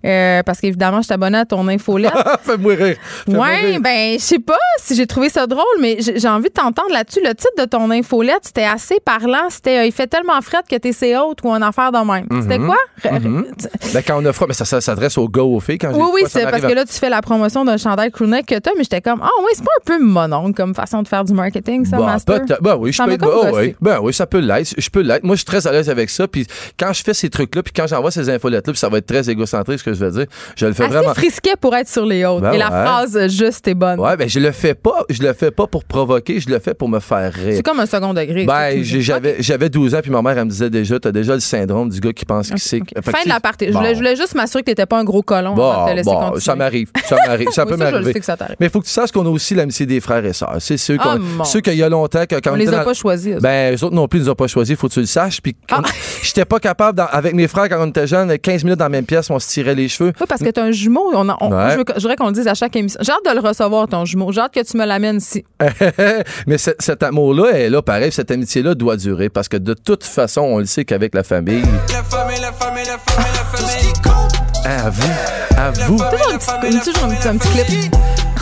euh, 0.05 0.41
parce 0.43 0.59
qu'évidemment, 0.59 1.01
je 1.01 1.07
t'abonnais 1.07 1.39
à 1.39 1.45
ton 1.45 1.67
infolette. 1.67 2.11
Fais-moi 2.43 2.73
rire. 2.75 2.97
Fais-moi 3.25 3.45
Ouais, 3.47 3.59
rire. 3.71 3.81
ben, 3.81 4.13
je 4.19 4.23
sais 4.23 4.39
pas 4.39 4.57
si 4.77 4.95
j'ai 4.95 5.07
trouvé 5.07 5.29
ça 5.29 5.47
drôle, 5.47 5.63
mais 5.79 5.97
j'ai 5.99 6.27
envie 6.27 6.49
de 6.49 6.53
t'entendre 6.53 6.91
là-dessus. 6.91 7.19
Le 7.23 7.33
titre 7.35 7.53
de 7.57 7.65
ton 7.65 7.89
infolette, 7.91 8.39
c'était 8.43 8.63
assez 8.65 8.99
parlant. 9.03 9.49
C'était 9.49 9.79
euh, 9.79 9.85
Il 9.85 9.91
fait 9.91 10.07
tellement 10.07 10.39
fret 10.41 10.61
que 10.69 10.75
t'es 10.75 10.91
haute 11.17 11.39
ou 11.43 11.51
un 11.51 11.61
affaire 11.61 11.91
de 11.91 11.97
même. 11.99 12.27
C'était 12.41 12.59
quoi? 12.59 12.77
Re- 13.03 13.45
Ben, 13.93 14.03
quand 14.05 14.21
on 14.21 14.25
a 14.25 14.33
froid, 14.33 14.47
mais 14.47 14.53
ça, 14.53 14.65
ça 14.65 14.81
s'adresse 14.81 15.17
aux 15.17 15.27
gars, 15.27 15.43
aux 15.43 15.59
filles. 15.59 15.77
Quand 15.77 15.91
Oui, 15.93 16.07
oui, 16.13 16.21
c'est 16.27 16.43
parce 16.43 16.61
que 16.61 16.73
là, 16.73 16.85
tu 16.85 16.93
fais 16.93 17.09
la 17.09 17.21
promotion 17.21 17.63
d'un 17.65 17.77
chandail 17.77 18.11
crewneck 18.11 18.45
que 18.47 18.59
t'as, 18.59 18.71
mais 18.77 18.83
j'étais 18.83 19.01
comme, 19.01 19.21
ah 19.23 19.29
oui, 19.39 19.49
c'est 19.53 19.63
pas 19.63 19.71
un 19.79 19.85
peu 19.85 20.03
mononcle 20.03 20.53
comme 20.53 20.73
façon 20.73 21.01
de 21.03 21.07
faire 21.07 21.23
du 21.23 21.33
marketing, 21.33 21.85
ça, 21.85 21.97
Bah, 21.97 22.05
Master? 22.05 22.41
peut-être- 22.41 22.61
ben 22.61 22.75
oui, 22.75 22.91
je 22.91 23.03
peux 23.03 23.17
oh, 23.25 23.45
oui. 23.53 23.75
Ben 23.81 23.99
oui, 24.01 24.13
ça 24.13 24.25
peut 24.25 24.39
l'être. 24.39 24.73
Je 24.77 24.89
peux 24.95 25.01
l'être. 25.01 25.23
Moi, 25.23 25.35
je 25.35 25.39
suis 25.39 25.45
très 25.45 25.67
à 25.67 25.71
l'aise 25.71 25.89
avec 25.89 26.09
ça. 26.09 26.27
Puis 26.27 26.47
quand 26.79 26.93
je 26.93 27.03
fais 27.03 27.13
ces 27.13 27.29
trucs-là, 27.29 27.63
puis 27.63 27.73
quand 27.75 27.87
j'envoie 27.87 28.11
ces 28.11 28.29
infolettes-là, 28.29 28.73
puis 28.73 28.79
ça 28.79 28.89
va 28.89 28.97
être 28.99 29.05
très 29.05 29.29
égocentrique, 29.29 29.79
ce 29.79 29.83
que 29.83 29.93
je 29.93 29.99
vais 30.03 30.11
dire, 30.11 30.25
je 30.55 30.65
le 30.65 30.73
fais 30.73 30.85
Assez 30.85 30.93
vraiment. 30.95 31.13
frisquet 31.13 31.53
pour 31.59 31.75
être 31.75 31.89
sur 31.89 32.05
les 32.05 32.23
autres. 32.25 32.41
Ben 32.41 32.53
Et 32.53 32.57
la 32.57 32.67
phrase 32.67 33.27
juste 33.27 33.67
est 33.67 33.73
bonne. 33.73 33.99
Ouais, 33.99 34.15
ben 34.17 34.27
je 34.29 34.39
le 34.39 34.51
fais 34.51 34.73
pas. 34.73 35.03
Je 35.09 35.21
le 35.21 35.33
fais 35.33 35.51
pas 35.51 35.67
pour 35.67 35.83
provoquer. 35.83 36.39
Je 36.39 36.49
le 36.49 36.59
fais 36.59 36.73
pour 36.73 36.89
me 36.89 36.99
faire 36.99 37.33
rire. 37.33 37.53
C'est 37.55 37.63
comme 37.63 37.79
un 37.79 37.85
second 37.85 38.13
degré. 38.13 38.45
Ben, 38.45 38.81
j'avais 38.83 39.35
j'avais 39.39 39.69
12 39.69 39.95
ans, 39.95 39.99
puis 40.01 40.11
ma 40.11 40.21
mère, 40.21 40.37
elle 40.37 40.45
me 40.45 40.49
disait 40.49 40.69
déjà, 40.69 40.99
t'as 40.99 41.11
déjà 41.11 41.33
le 41.33 41.39
syndrome 41.39 41.89
du 41.89 41.99
gars 41.99 42.13
qui 42.13 42.25
pense 42.25 42.47
qu'il 42.49 42.59
sait. 42.59 42.79
Que, 42.79 43.01
Fin 43.01 43.23
de 43.23 43.29
la 43.29 43.39
partie. 43.39 43.67
Je, 43.67 43.71
voulais, 43.71 43.93
je 43.93 43.99
voulais 43.99 44.15
juste 44.15 44.35
m'assurer 44.35 44.63
que 44.63 44.67
t'étais 44.67 44.85
pas 44.85 44.99
un 44.99 45.03
gros 45.03 45.21
colon 45.21 45.53
Bon, 45.53 45.69
avant 45.69 45.85
de 45.85 45.91
te 45.91 45.95
laisser 45.97 46.09
bon, 46.09 46.19
continuer. 46.19 46.39
ça 46.41 46.55
m'arrive. 46.55 46.89
Ça 47.05 47.15
m'arrive. 47.27 47.49
Ça 47.51 47.65
peut 47.67 47.75
m'arriver. 47.77 48.13
Mais 48.59 48.67
il 48.67 48.69
faut 48.69 48.79
que 48.79 48.85
tu 48.85 48.91
saches 48.91 49.11
qu'on 49.11 49.25
a 49.25 49.29
aussi 49.29 49.55
l'amitié 49.55 49.85
des 49.85 49.99
frères 49.99 50.23
et 50.25 50.33
sœurs. 50.33 50.55
C'est 50.59 50.77
ceux, 50.77 50.97
Ah, 50.99 51.17
qu'il 51.61 51.75
y 51.75 51.83
a 51.83 51.89
longtemps, 51.89 52.23
quand 52.29 52.39
On 52.51 52.55
les 52.55 52.73
a 52.73 52.83
pas 52.83 52.93
choisis. 52.93 53.35
eux. 53.35 53.39
Ben, 53.41 53.71
les 53.71 53.83
autres 53.83 53.95
non 53.95 54.07
plus, 54.07 54.19
ils 54.19 54.23
nous 54.23 54.29
ont 54.29 54.35
pas 54.35 54.47
choisi, 54.47 54.75
faut 54.85 54.89
que 54.89 54.93
tu 54.93 54.99
le 55.01 55.05
saches. 55.05 55.41
Puis, 55.41 55.55
Ah. 55.71 55.81
j'étais 56.21 56.45
pas 56.45 56.59
capable, 56.59 56.97
dans- 56.97 57.07
avec 57.07 57.33
mes 57.33 57.47
frères, 57.47 57.67
quand 57.69 57.77
on 57.79 57.87
était 57.87 58.07
jeunes, 58.07 58.37
15 58.37 58.63
minutes 58.63 58.79
dans 58.79 58.85
la 58.85 58.89
même 58.89 59.05
pièce, 59.05 59.29
on 59.29 59.39
se 59.39 59.47
tirait 59.47 59.75
les 59.75 59.87
cheveux. 59.89 60.13
Oui, 60.19 60.25
parce 60.27 60.41
que 60.41 60.49
t'as 60.49 60.63
un 60.63 60.71
jumeau. 60.71 61.11
On 61.13 61.27
a- 61.29 61.37
on- 61.41 61.51
Ouais. 61.51 61.71
je, 61.71 61.77
veux 61.77 61.83
je 61.95 62.01
voudrais 62.01 62.15
qu'on 62.15 62.27
le 62.27 62.33
dise 62.33 62.47
à 62.47 62.53
chaque 62.53 62.75
émission. 62.75 62.99
J'ai 63.03 63.11
hâte 63.11 63.25
de 63.25 63.31
le 63.41 63.45
recevoir, 63.47 63.87
ton 63.87 64.05
jumeau. 64.05 64.31
J'ai 64.31 64.41
hâte 64.41 64.53
que 64.53 64.63
tu 64.63 64.77
me 64.77 64.85
l'amènes 64.85 65.17
ici. 65.17 65.43
Mais 66.47 66.57
ce- 66.57 66.71
cet 66.79 67.03
amour-là 67.03 67.51
est 67.57 67.69
là, 67.69 67.81
pareil, 67.81 68.11
cette 68.11 68.31
amitié-là 68.31 68.75
doit 68.75 68.97
durer 68.97 69.29
parce 69.29 69.47
que 69.49 69.57
de 69.57 69.73
toute 69.73 70.03
façon, 70.03 70.41
on 70.41 70.59
le 70.59 70.65
sait 70.65 70.85
qu'avec 70.85 71.13
la 71.15 71.23
famille. 71.23 71.63
La 71.91 72.03
famille, 72.03 72.39
la 72.41 72.51
famille, 72.51 72.83
la 72.85 72.97
famille, 72.97 73.33
la 73.33 73.57
famille. 73.57 73.75
Tout 73.75 73.87
ce 73.87 73.93
qui 73.93 74.01
compte. 74.01 74.65
À 74.65 74.89
vous, 74.89 75.11
à 75.57 75.71
vous. 75.71 75.95
Toujours 75.97 76.33
un 76.33 76.59
petit, 76.59 76.79
toujours 76.79 77.05
un 77.05 77.09
petit- 77.15 77.27
un 77.27 77.37
petit 77.37 77.49
clip. 77.65 77.95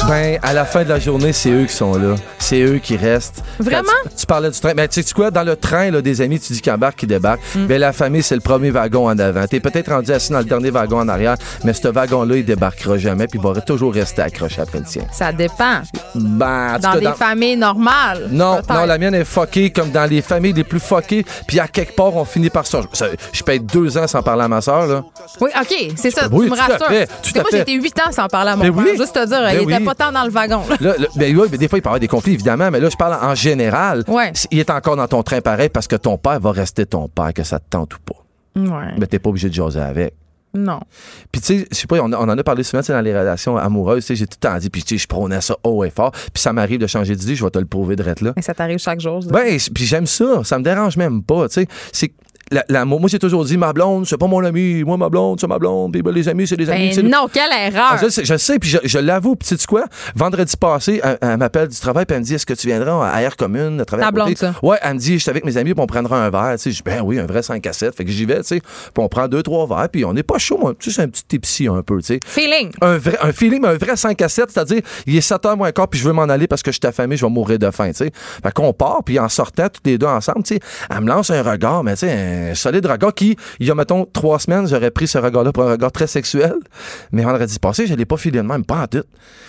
Ben, 0.08 0.38
à 0.44 0.54
la 0.54 0.66
fin 0.66 0.84
de 0.84 0.90
la 0.90 1.00
journée, 1.00 1.32
c'est 1.32 1.50
eux 1.50 1.66
qui 1.66 1.74
sont 1.74 1.96
là. 1.96 2.16
C'est 2.38 2.60
eux 2.62 2.78
qui 2.78 2.98
restent. 2.98 3.42
Vraiment? 3.60 3.84
Tu, 4.10 4.18
tu 4.18 4.26
parlais 4.26 4.52
du 4.52 4.60
train. 4.60 4.74
Ben, 4.74 4.88
tu 4.88 5.02
sais 5.02 5.14
quoi, 5.14 5.32
dans 5.32 5.44
le 5.44 5.56
train, 5.56 5.92
là, 5.92 6.02
des 6.02 6.20
amis, 6.22 6.40
tu 6.42 6.52
dis 6.54 6.62
qu'ils 6.62 6.74
embarquent, 6.74 6.98
qu'ils 6.98 7.08
débarquent. 7.08 7.40
Mm. 7.56 7.66
Ben, 7.68 7.80
la 7.80 7.94
famille, 7.94 8.22
c'est 8.22 8.36
le 8.36 8.42
premier 8.42 8.70
wagon 8.70 9.08
en 9.10 9.18
avant. 9.18 9.48
T'es 9.48 9.62
peut-être 9.62 9.92
rendu 9.94 10.12
assis 10.12 10.32
dans 10.34 10.40
le 10.40 10.44
dernier 10.44 10.72
wagon 10.72 11.00
en 11.00 11.08
arrière, 11.08 11.38
mais 11.64 11.72
ce 11.74 11.88
wagon-là, 11.88 12.36
il 12.36 12.44
débarquera 12.46 12.98
jamais, 12.98 13.28
puis 13.28 13.40
il 13.42 13.48
va 13.48 13.60
toujours 13.62 13.94
rester 13.94 14.22
accroché 14.22 14.62
après 14.62 14.80
le 14.80 14.86
tien. 14.86 15.04
Ça 15.14 15.32
dépend. 15.32 15.82
Ben, 16.16 16.76
en 16.76 16.80
Dans 16.80 16.96
des 16.96 17.06
dans- 17.06 17.14
familles 17.14 17.56
normales. 17.58 18.28
Non, 18.30 18.60
non, 18.70 18.86
la 18.86 18.98
mienne 18.98 19.16
est 19.16 19.24
fuckée 19.26 19.70
comme 19.72 19.90
dans 19.92 20.08
les 20.10 20.22
familles 20.22 20.54
les 20.54 20.66
plus 20.66 20.82
fuckées. 20.82 21.26
Puis 21.48 21.60
à 21.62 21.68
quelque 21.70 21.96
part, 21.96 22.14
on 22.16 22.26
finit 22.26 22.50
par 22.50 22.68
ça. 22.68 22.82
je 23.32 23.42
peux 23.44 23.54
être 23.54 23.66
deux 23.66 23.98
ans 23.98 24.08
sans 24.08 24.22
parler 24.22 24.44
à 24.44 24.48
ma 24.50 24.60
soeur, 24.62 24.86
là. 24.86 25.04
Oui, 25.40 25.50
OK, 25.60 25.92
c'est 25.96 26.12
ça. 26.12 26.28
Oui, 26.30 26.46
tu 26.48 26.52
me 26.52 26.58
rassures. 26.58 26.90
moi, 26.90 27.60
été 27.62 27.74
huit 27.74 27.98
ans 28.00 28.12
sans 28.12 28.28
parler 28.28 28.52
à 28.52 28.56
mon 28.58 28.66
Ben 28.66 28.74
père. 28.76 28.84
oui. 28.86 28.98
Juste 28.98 29.14
te 29.14 29.26
dire, 29.26 29.40
Ben 29.42 29.52
il 29.54 29.64
était 29.64 29.78
oui. 29.78 29.84
Pas 29.94 30.06
tant 30.06 30.12
dans 30.12 30.24
le 30.24 30.32
wagon. 30.32 30.62
là. 30.70 30.78
Là, 30.80 30.94
là, 30.98 31.08
ben 31.16 31.38
oui, 31.38 31.48
mais 31.52 31.58
des 31.58 31.68
fois, 31.68 31.80
il 31.80 31.82
peut 31.82 31.88
y 31.88 31.90
avoir 31.90 32.00
des 32.00 32.08
conflits, 32.08 32.34
évidemment, 32.34 32.70
mais 32.72 32.80
là, 32.80 32.90
je 32.90 32.98
parle 32.98 33.18
en 33.24 33.36
général. 33.36 34.04
Ouais. 34.08 34.32
Il 34.52 34.60
est 34.60 34.70
encore 34.70 34.96
dans 34.96 35.08
ton 35.08 35.24
train 35.24 35.42
pareil 35.42 35.70
parce 35.70 35.88
que 35.88 35.96
ton 35.96 36.18
père 36.18 36.40
va 36.40 36.52
rester 36.52 36.86
ton 36.86 37.08
père, 37.08 37.34
que 37.34 37.44
ça 37.44 37.60
te 37.60 37.66
tente 37.70 37.94
ou 37.96 38.00
pas. 38.00 38.60
Ouais. 38.60 38.94
Mais 38.98 39.08
t'es 39.08 39.20
pas 39.20 39.30
obligé 39.30 39.50
de 39.50 39.54
jaser 39.54 39.80
avec. 39.80 40.14
Non. 40.56 40.80
Puis 41.32 41.42
tu 41.42 41.48
sais, 41.60 41.68
je 41.72 41.76
sais 41.76 41.88
pas, 41.88 41.98
on, 42.00 42.14
on 42.14 42.30
en 42.30 42.38
a 42.38 42.44
parlé 42.44 42.62
souvent 42.62 42.84
dans 42.88 43.02
les 43.02 43.18
relations 43.18 43.58
amoureuses, 43.58 44.04
tu 44.06 44.10
sais, 44.10 44.16
j'ai 44.16 44.28
tout 44.28 44.38
le 44.40 44.48
temps 44.48 44.58
dit, 44.60 44.70
puis 44.70 44.84
tu 44.84 44.90
sais, 44.90 45.02
je 45.02 45.08
prônais 45.08 45.42
ça 45.42 45.56
haut 45.64 45.84
et 45.84 45.90
fort, 45.90 46.12
puis 46.12 46.42
ça 46.44 46.54
m'arrive 46.54 46.80
de 46.80 46.86
changer 46.86 47.16
d'idée, 47.16 47.34
je 47.36 47.44
vais 47.44 47.50
te 47.50 47.58
le 47.58 47.66
prouver 47.66 47.96
de 47.96 48.04
là. 48.04 48.34
Mais 48.36 48.42
ça 48.44 48.54
t'arrive 48.54 48.78
chaque 48.78 49.00
jour. 49.00 49.20
Ben, 49.32 49.58
puis 49.74 49.86
j'aime 49.86 50.06
ça. 50.06 50.44
Ça 50.44 50.60
me 50.60 50.64
dérange 50.64 50.96
même 50.96 51.24
pas. 51.24 51.50
Tu 51.50 51.66
sais, 51.92 52.14
la-. 52.68 52.86
Moi, 52.86 53.00
j'ai 53.08 53.20
toujours 53.20 53.46
dit, 53.46 53.58
ma 53.58 53.74
blonde, 53.74 54.06
c'est 54.06 54.18
pas 54.18 54.28
mon 54.28 54.44
ami. 54.44 54.84
Moi, 54.84 54.98
ma 54.98 55.10
blonde, 55.10 55.40
c'est 55.40 55.48
ma 55.48 55.60
blonde. 55.60 55.92
Puis 55.92 56.02
ben, 56.02 56.14
les 56.14 56.28
amis, 56.28 56.48
c'est 56.48 56.58
des 56.58 56.70
amis. 56.70 56.92
Ben 56.96 57.10
non, 57.10 57.28
quelle 57.32 57.52
erreur. 57.52 57.90
Ah, 57.92 57.98
je, 58.02 58.10
sais, 58.10 58.26
je 58.26 58.38
sais, 58.38 58.60
puis 58.60 58.70
je, 58.70 58.78
je 58.84 59.00
l'avoue. 59.00 59.36
Puis, 59.36 59.48
sais-tu 59.48 59.68
quoi? 59.68 59.86
Vendredi 60.16 60.56
passé, 60.58 61.02
elle, 61.04 61.18
elle 61.22 61.38
m'appelle 61.38 61.68
du 61.68 61.80
travail, 61.80 62.06
puis 62.06 62.16
elle 62.16 62.22
me 62.22 62.26
dit 62.26 62.36
Est-ce 62.36 62.46
que 62.46 62.54
tu 62.54 62.68
viendras 62.68 63.10
à 63.10 63.22
Air 63.22 63.36
Commune, 63.36 63.82
à 63.82 63.86
travailler 63.86 64.08
Ta 64.08 64.12
blonde, 64.12 64.38
ça. 64.38 64.54
Ouais, 64.62 64.78
elle 64.82 64.96
me 64.96 65.00
dit 65.00 65.14
Je 65.14 65.20
suis 65.20 65.30
avec 65.30 65.46
mes 65.46 65.58
amis, 65.58 65.74
puis 65.74 65.84
on 65.84 65.88
prendra 65.88 66.26
un 66.26 66.30
verre. 66.30 66.54
Tu 66.54 66.64
sais, 66.64 66.72
je 66.72 66.76
dis 66.78 66.84
Ben 66.84 67.02
oui, 67.02 67.20
un 67.20 67.26
vrai 67.26 67.42
5 67.42 67.66
à 67.66 67.74
7. 67.74 67.96
Fait 67.96 68.06
que 68.06 68.12
j'y 68.12 68.26
vais, 68.26 68.38
tu 68.38 68.44
sais. 68.44 68.60
Puis 68.60 69.04
on 69.04 69.08
prend 69.08 69.28
deux, 69.28 69.44
trois 69.44 69.68
verres, 69.68 69.90
puis 69.90 70.06
on 70.06 70.14
n'est 70.14 70.24
pas 70.24 70.38
chaud, 70.38 70.58
moi. 70.58 70.74
Tu 70.78 70.90
sais, 70.90 70.98
c'est 70.98 71.02
un 71.04 71.10
petit 71.10 71.24
tipsy 71.26 71.68
un 71.68 71.82
peu, 71.82 72.00
tu 72.00 72.06
sais. 72.06 72.20
Feeling. 72.26 72.72
Un, 72.82 72.98
vrai, 72.98 73.18
un 73.22 73.32
feeling, 73.32 73.62
mais 73.62 73.70
un 73.70 73.78
vrai 73.78 73.96
5 73.96 74.22
à 74.22 74.30
7, 74.30 74.52
c'est-à-dire, 74.52 74.82
il 75.06 75.16
est 75.16 75.22
7 75.22 75.46
heures 75.46 75.58
moins 75.58 75.72
quart, 75.72 75.88
puis 75.88 76.00
je 76.00 76.06
veux 76.06 76.14
m'en 76.14 76.24
aller 76.24 76.48
parce 76.48 76.64
que 76.64 76.72
je 76.72 76.80
suis 76.82 76.88
affamé, 76.88 77.18
je 77.18 77.26
vais 77.26 77.32
mourir 77.32 77.60
de 77.60 77.72
faim, 77.72 77.90
tu 77.90 77.96
sais. 77.96 78.12
Fait 78.14 78.52
qu'on 78.52 78.74
part, 78.74 79.04
puis 79.04 79.20
en 79.20 79.30
sortant, 79.30 79.68
tous 79.70 79.82
les 79.86 79.98
deux 79.98 80.08
ensemble, 80.08 80.44
tu 80.44 80.56
sais, 80.56 80.60
elle 80.90 81.02
me 81.02 81.08
lance 81.08 81.30
un 81.30 81.42
regard, 81.42 81.84
mais 81.84 81.94
tu 81.94 82.00
sais, 82.00 82.12
un 82.52 82.56
solide 82.56 82.86
regard 82.86 83.14
qui, 83.14 83.38
il 83.60 83.68
y 83.68 83.72
a, 83.72 83.76
mettons, 83.76 84.06
trois 84.06 84.40
semaines, 84.40 84.68
j'aurais 84.68 84.92
pris 84.92 85.08
ce 85.08 85.18
regard-là 85.18 85.52
pour 85.52 85.64
un 85.64 85.72
regard 85.72 85.92
très 85.92 86.08
sexuel. 86.08 86.56
Mais 87.12 87.24
vendredi 87.24 87.60
passé, 87.60 87.88
je 87.88 87.94
l'ai 87.94 88.06
pas 88.06 88.18
filé 88.18 88.40
de 88.40 88.48
même, 88.48 88.66
pas 88.66 88.84
en 88.84 88.88
tout. 88.88 89.04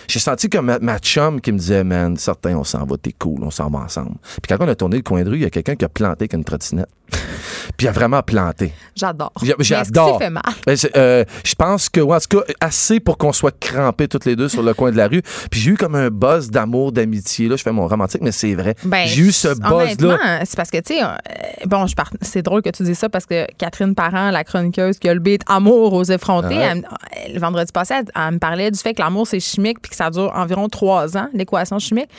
J'ai 0.07 0.19
senti 0.19 0.49
comme 0.49 0.65
ma, 0.65 0.79
ma 0.79 0.99
chum 0.99 1.41
qui 1.41 1.51
me 1.51 1.57
disait, 1.57 1.83
man, 1.83 2.17
certains, 2.17 2.55
on 2.55 2.63
s'en 2.63 2.85
va, 2.85 2.97
t'es 2.97 3.13
cool, 3.17 3.43
on 3.43 3.51
s'en 3.51 3.69
va 3.69 3.79
ensemble. 3.79 4.15
Puis 4.41 4.49
quand 4.49 4.63
on 4.63 4.67
a 4.67 4.75
tourné 4.75 4.97
le 4.97 5.03
coin 5.03 5.23
de 5.23 5.29
rue, 5.29 5.37
il 5.37 5.43
y 5.43 5.45
a 5.45 5.49
quelqu'un 5.49 5.75
qui 5.75 5.85
a 5.85 5.89
planté 5.89 6.23
avec 6.23 6.33
une 6.33 6.43
trottinette. 6.43 6.89
Puis 7.77 7.85
il 7.85 7.87
a 7.87 7.91
vraiment 7.91 8.21
planté. 8.21 8.73
J'adore. 8.95 9.33
J'adore. 9.59 10.17
fait 10.17 10.29
mal? 10.29 10.43
Ben, 10.65 10.77
euh, 10.95 11.23
je 11.43 11.55
pense 11.55 11.89
que, 11.89 11.99
ouais, 11.99 12.15
en 12.15 12.19
tout 12.19 12.39
cas, 12.39 12.53
assez 12.59 12.99
pour 12.99 13.17
qu'on 13.17 13.33
soit 13.33 13.57
crampés 13.59 14.07
toutes 14.07 14.25
les 14.25 14.35
deux 14.35 14.49
sur 14.49 14.63
le 14.63 14.73
coin 14.73 14.91
de 14.91 14.97
la 14.97 15.07
rue. 15.07 15.21
Puis 15.51 15.59
j'ai 15.59 15.71
eu 15.71 15.77
comme 15.77 15.95
un 15.95 16.09
buzz 16.09 16.49
d'amour, 16.49 16.91
d'amitié. 16.91 17.47
Là, 17.47 17.55
je 17.55 17.63
fais 17.63 17.71
mon 17.71 17.87
romantique, 17.87 18.21
mais 18.21 18.31
c'est 18.31 18.55
vrai. 18.55 18.75
Ben, 18.83 19.05
j'ai 19.07 19.23
eu 19.23 19.31
ce 19.31 19.49
buzz-là. 19.49 20.45
C'est 20.45 20.55
parce 20.55 20.71
que, 20.71 20.77
tu 20.77 20.95
sais, 20.95 21.03
euh, 21.03 21.07
bon, 21.65 21.85
c'est 22.21 22.41
drôle 22.41 22.61
que 22.61 22.69
tu 22.69 22.83
dis 22.85 22.95
ça 22.95 23.09
parce 23.09 23.25
que 23.25 23.45
Catherine 23.57 23.93
Parent, 23.95 24.31
la 24.31 24.43
chroniqueuse 24.43 24.97
qui 24.99 25.09
a 25.09 25.13
le 25.13 25.19
beat 25.19 25.41
Amour 25.47 25.93
aux 25.93 26.03
effrontés, 26.03 26.55
Ouais. 26.57 26.81
elle 27.25 27.33
le 27.33 27.39
vendredi 27.39 27.71
passé, 27.71 27.95
elle, 27.99 28.05
elle 28.15 28.33
me 28.33 28.39
parlait 28.39 28.71
du 28.71 28.79
fait 28.79 28.93
que 28.93 29.01
l'amour, 29.01 29.27
c'est 29.27 29.39
chimique 29.39 29.79
puis 29.81 29.89
que 29.91 29.95
ça 29.95 30.09
dure 30.09 30.31
environ 30.35 30.67
trois 30.69 31.17
ans, 31.17 31.27
l'équation 31.33 31.79
chimique. 31.79 32.09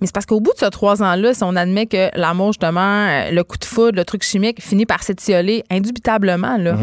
Mais 0.00 0.06
c'est 0.08 0.12
parce 0.14 0.26
qu'au 0.26 0.40
bout 0.40 0.52
de 0.52 0.58
ces 0.58 0.70
trois 0.70 1.02
ans-là, 1.02 1.34
si 1.34 1.44
on 1.44 1.54
admet 1.56 1.86
que 1.86 2.10
l'amour, 2.18 2.48
justement, 2.48 2.80
euh, 3.06 3.30
le 3.30 3.44
coup 3.44 3.56
de 3.58 3.64
foudre, 3.64 3.96
le 3.96 4.04
truc 4.04 4.22
chimique, 4.24 4.60
finit 4.62 4.86
par 4.86 5.02
s'étioler 5.02 5.62
indubitablement, 5.70 6.56
là. 6.58 6.76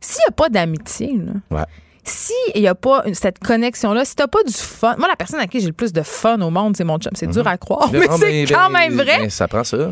S'il 0.00 0.20
n'y 0.20 0.28
a 0.28 0.32
pas 0.32 0.48
d'amitié. 0.48 1.18
Ouais. 1.50 1.62
s'il 2.08 2.62
n'y 2.62 2.68
a 2.68 2.74
pas 2.76 3.02
une- 3.06 3.14
cette 3.14 3.40
connexion-là, 3.40 4.04
si 4.04 4.14
t'as 4.14 4.28
pas 4.28 4.42
du 4.46 4.52
fun, 4.52 4.94
moi, 4.96 5.08
la 5.08 5.16
personne 5.16 5.40
à 5.40 5.48
qui 5.48 5.58
j'ai 5.58 5.66
le 5.66 5.72
plus 5.72 5.92
de 5.92 6.02
fun 6.02 6.40
au 6.40 6.50
monde, 6.50 6.76
c'est 6.76 6.84
mon 6.84 6.98
chum. 6.98 7.10
C'est 7.16 7.26
dur 7.26 7.44
à 7.48 7.56
croire, 7.56 7.88
mais 7.92 8.06
c'est 8.16 8.44
quand 8.44 8.70
ben, 8.70 8.78
même 8.78 8.94
vrai. 8.94 9.18
ben, 9.18 9.30
ça 9.30 9.48
prend 9.48 9.64
ça. 9.64 9.90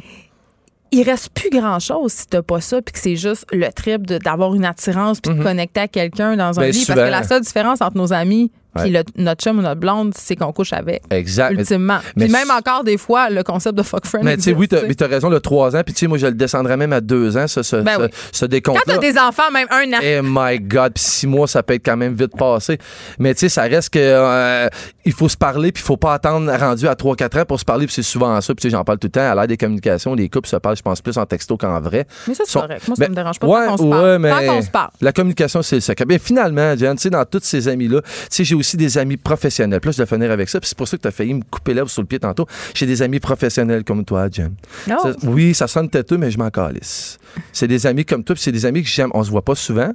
Il 0.97 1.03
reste 1.03 1.31
plus 1.31 1.51
grand-chose 1.51 2.13
si 2.13 2.27
t'as 2.29 2.43
pas 2.43 2.61
ça, 2.61 2.81
puis 2.81 2.93
que 2.93 3.01
c'est 3.01 3.17
juste 3.17 3.47
le 3.53 3.69
trip 3.73 4.07
d'avoir 4.07 4.55
une 4.55 4.65
attirance, 4.65 5.21
puis 5.21 5.35
de 5.35 5.43
connecter 5.43 5.81
à 5.81 5.89
quelqu'un 5.89 6.37
dans 6.37 6.61
un 6.61 6.63
Ben, 6.63 6.71
lit. 6.71 6.85
Parce 6.87 7.01
que 7.01 7.11
la 7.11 7.25
seule 7.25 7.41
différence 7.41 7.81
entre 7.81 7.97
nos 7.97 8.13
amis 8.13 8.53
puis 8.75 8.93
Ouais. 8.95 9.05
notre 9.17 9.43
chum 9.43 9.59
ou 9.59 9.63
notre 9.63 9.81
blonde, 9.81 10.13
c'est 10.17 10.37
qu'on 10.37 10.53
couche 10.53 10.73
avec. 10.73 11.03
Exact. 11.11 11.53
Ultimement. 11.53 11.99
mais 12.17 12.25
Puis 12.27 12.33
même 12.33 12.51
encore 12.51 12.85
des 12.85 12.99
fois, 12.99 13.31
le 13.31 13.43
concept 13.43 13.77
de 13.77 13.83
fuck 13.83 14.07
friend. 14.07 14.25
Mais 14.25 14.37
tu 14.37 14.43
sais, 14.45 14.53
oui, 14.55 14.69
t'as 14.69 14.81
t'as 14.95 15.07
raison, 15.07 15.29
le 15.29 15.41
3 15.41 15.77
ans. 15.77 15.83
Puis 15.85 15.95
tu 15.95 16.01
sais, 16.01 16.07
moi, 16.07 16.19
je 16.19 16.27
le 16.27 16.35
descendrais 16.35 16.77
même 16.77 16.93
à 16.93 17.01
2 17.01 17.37
ans, 17.37 17.47
ce, 17.47 17.63
ce, 17.63 17.77
Ben 17.77 17.97
ce, 17.97 18.03
oui. 18.03 18.09
ce 18.33 18.41
Quand 18.45 18.51
décompte-là. 18.51 18.95
t'as 18.95 18.99
des 18.99 19.19
enfants, 19.19 19.51
même 19.53 19.67
un 19.71 19.93
an. 19.93 20.01
Eh 20.03 20.21
my 20.23 20.59
God, 20.61 20.93
puis 20.95 21.05
six 21.05 21.27
mois, 21.27 21.47
ça 21.47 21.63
peut 21.63 21.75
être 21.75 21.85
quand 21.85 21.97
même 21.97 22.15
vite 22.15 22.37
passé. 22.37 22.79
Mais 23.19 23.35
tu 23.35 23.41
sais, 23.41 23.49
ça 23.49 23.63
reste 23.63 23.91
que 23.91 23.99
euh, 24.01 24.69
il 25.05 25.13
faut 25.13 25.29
se 25.29 25.37
parler, 25.37 25.73
puis 25.73 25.83
il 25.83 25.87
faut 25.87 25.97
pas 25.97 26.15
attendre 26.15 26.51
rendu 26.57 26.87
à 26.89 26.95
3-4 26.95 27.41
ans 27.41 27.45
pour 27.47 27.61
se 27.61 27.65
parler, 27.65 27.87
puis 27.87 27.95
c'est 27.95 28.03
souvent 28.03 28.41
ça. 28.41 28.55
Puis 28.55 28.63
tu 28.63 28.69
sais, 28.69 28.71
j'en 28.77 28.85
parle 28.85 28.99
tout 28.99 29.07
le 29.09 29.13
temps. 29.13 29.31
À 29.31 29.35
l'ère 29.35 29.47
des 29.47 29.57
communications, 29.57 30.15
les 30.15 30.29
couples 30.29 30.49
se 30.49 30.57
parlent, 30.57 30.77
je 30.77 30.83
pense, 30.83 31.01
plus 31.01 31.17
en 31.19 31.27
texto 31.27 31.57
qu'en 31.57 31.81
vrai. 31.81 32.07
Mais 32.29 32.35
ça, 32.35 32.45
c'est 32.47 32.53
Sont- 32.53 32.61
correct. 32.61 32.87
Moi, 32.89 32.97
ça 32.97 33.05
Ben, 33.05 33.11
me 33.11 33.15
dérange 33.17 33.39
pas. 33.39 33.47
ouais, 33.47 33.67
tant 33.67 33.71
qu'on 33.73 33.77
se 33.79 33.83
ouais, 33.85 33.91
parle. 33.91 34.19
mais 34.19 34.31
Tant 34.31 34.53
qu'on 34.55 34.63
se 34.63 34.71
parle. 34.71 34.91
La 35.01 35.13
communication, 35.13 35.63
c'est 35.63 35.77
le 35.77 35.81
secret. 35.81 36.05
Bien, 36.05 36.19
finalement, 36.19 36.77
Jen, 36.77 36.97
tu 36.97 37.03
sais, 37.03 37.11
dans 37.11 37.25
tous 37.25 37.41
ces 37.43 37.69
amis-là, 37.69 38.01
tu 38.03 38.09
sais, 38.31 38.45
j'ai 38.45 38.55
aussi 38.65 38.77
des 38.77 38.99
amis 38.99 39.17
professionnels. 39.17 39.81
Puis 39.81 39.89
là, 39.89 39.93
je 39.93 40.03
vais 40.03 40.07
finir 40.07 40.31
avec 40.31 40.49
ça. 40.49 40.59
Puis 40.61 40.69
c'est 40.69 40.79
pour 40.79 40.89
ça 40.89 40.97
que 40.97 41.03
tu 41.03 41.09
as 41.09 41.11
failli 41.11 41.35
me 41.35 41.43
couper 41.51 41.75
l'herbe 41.75 41.89
sur 41.89 42.03
le 42.03 42.07
pied 42.07 42.19
tantôt. 42.19 42.47
J'ai 42.75 42.87
des 42.87 43.03
amis 43.03 43.21
professionnels 43.21 43.85
comme 43.85 44.05
toi. 44.05 44.29
Non. 44.89 44.99
Ça- 45.03 45.13
oui, 45.25 45.55
ça 45.55 45.67
sonne 45.67 45.89
têteux, 45.89 46.17
mais 46.19 46.31
je 46.31 46.39
m'en 46.39 46.51
calisse. 46.51 47.19
C'est 47.53 47.69
des 47.69 47.87
amis 47.87 48.05
comme 48.05 48.25
toi, 48.25 48.35
puis 48.35 48.43
c'est 48.43 48.53
des 48.53 48.67
amis 48.67 48.83
que 48.83 48.89
j'aime. 48.89 49.11
On 49.15 49.23
se 49.23 49.31
voit 49.31 49.43
pas 49.45 49.55
souvent, 49.55 49.93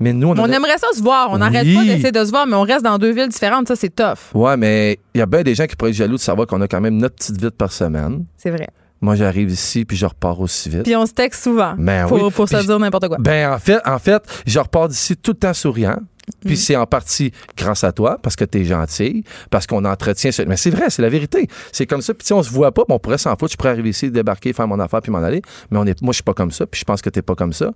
mais 0.00 0.12
nous, 0.12 0.28
on, 0.28 0.38
On 0.38 0.46
aimerait 0.46 0.78
ça 0.78 0.88
se 0.94 1.02
voir. 1.02 1.28
On 1.30 1.38
n'arrête 1.38 1.64
Oui. 1.66 1.74
pas 1.74 1.84
d'essayer 1.84 2.12
de 2.12 2.24
se 2.24 2.30
voir, 2.30 2.46
mais 2.46 2.54
on 2.56 2.62
reste 2.62 2.84
dans 2.84 2.98
deux 2.98 3.12
villes 3.12 3.28
différentes. 3.28 3.68
Ça, 3.68 3.76
c'est 3.76 3.94
tough. 3.94 4.18
Ouais, 4.34 4.56
mais 4.56 4.98
il 5.14 5.18
y 5.18 5.22
a 5.22 5.26
bien 5.26 5.42
des 5.42 5.54
gens 5.54 5.66
qui 5.66 5.76
pourraient 5.76 5.90
être 5.92 5.96
jaloux 5.96 6.16
de 6.16 6.20
savoir 6.20 6.46
qu'on 6.46 6.60
a 6.60 6.68
quand 6.68 6.80
même 6.80 6.96
notre 6.96 7.14
petite 7.16 7.40
vie 7.40 7.50
par 7.50 7.72
semaine. 7.72 8.24
C'est 8.36 8.50
vrai. 8.50 8.68
Moi, 9.00 9.16
j'arrive 9.16 9.50
ici, 9.50 9.84
puis 9.84 9.96
je 9.98 10.06
repars 10.06 10.40
aussi 10.40 10.70
vite. 10.70 10.84
Puis 10.84 10.96
on 10.96 11.04
se 11.04 11.12
texte 11.12 11.42
souvent 11.44 11.74
Ben 11.76 12.06
pour, 12.06 12.22
oui. 12.22 12.30
pour 12.30 12.48
se 12.48 12.56
Puis- 12.56 12.66
dire 12.66 12.78
n'importe 12.78 13.08
quoi. 13.08 13.18
Ben, 13.20 13.52
en 13.52 13.58
fait, 13.58 13.78
en 13.84 13.98
fait, 13.98 14.22
je 14.46 14.58
repars 14.58 14.88
d'ici 14.88 15.14
tout 15.16 15.32
le 15.32 15.36
temps 15.38 15.52
souriant. 15.52 15.98
Puis 16.44 16.56
c'est 16.56 16.76
en 16.76 16.86
partie 16.86 17.32
grâce 17.56 17.84
à 17.84 17.92
toi, 17.92 18.18
parce 18.22 18.36
que 18.36 18.44
tu 18.44 18.60
es 18.60 18.64
gentille, 18.64 19.24
parce 19.50 19.66
qu'on 19.66 19.84
entretient. 19.84 20.30
ce- 20.32 20.42
Mais 20.42 20.56
c'est 20.56 20.70
vrai, 20.70 20.86
c'est 20.90 21.02
la 21.02 21.08
vérité. 21.08 21.48
C'est 21.72 21.86
comme 21.86 22.02
ça. 22.02 22.14
Puis 22.14 22.26
si 22.26 22.32
on 22.32 22.42
se 22.42 22.50
voit 22.50 22.72
pas, 22.72 22.84
puis 22.84 22.94
on 22.94 22.98
pourrait 22.98 23.18
s'en 23.18 23.30
foutre. 23.36 23.52
Je 23.52 23.56
pourrais 23.56 23.70
arriver 23.70 23.90
ici, 23.90 24.10
débarquer, 24.10 24.52
faire 24.52 24.66
mon 24.68 24.78
affaire, 24.80 25.00
puis 25.02 25.10
m'en 25.12 25.22
aller. 25.22 25.42
Mais 25.70 25.78
on 25.78 25.86
est, 25.86 26.00
moi, 26.02 26.12
je 26.12 26.16
suis 26.16 26.22
pas 26.22 26.34
comme 26.34 26.50
ça. 26.50 26.66
Puis 26.66 26.80
je 26.80 26.84
pense 26.84 27.02
que 27.02 27.10
t'es 27.10 27.22
pas 27.22 27.34
comme 27.34 27.52
ça. 27.52 27.70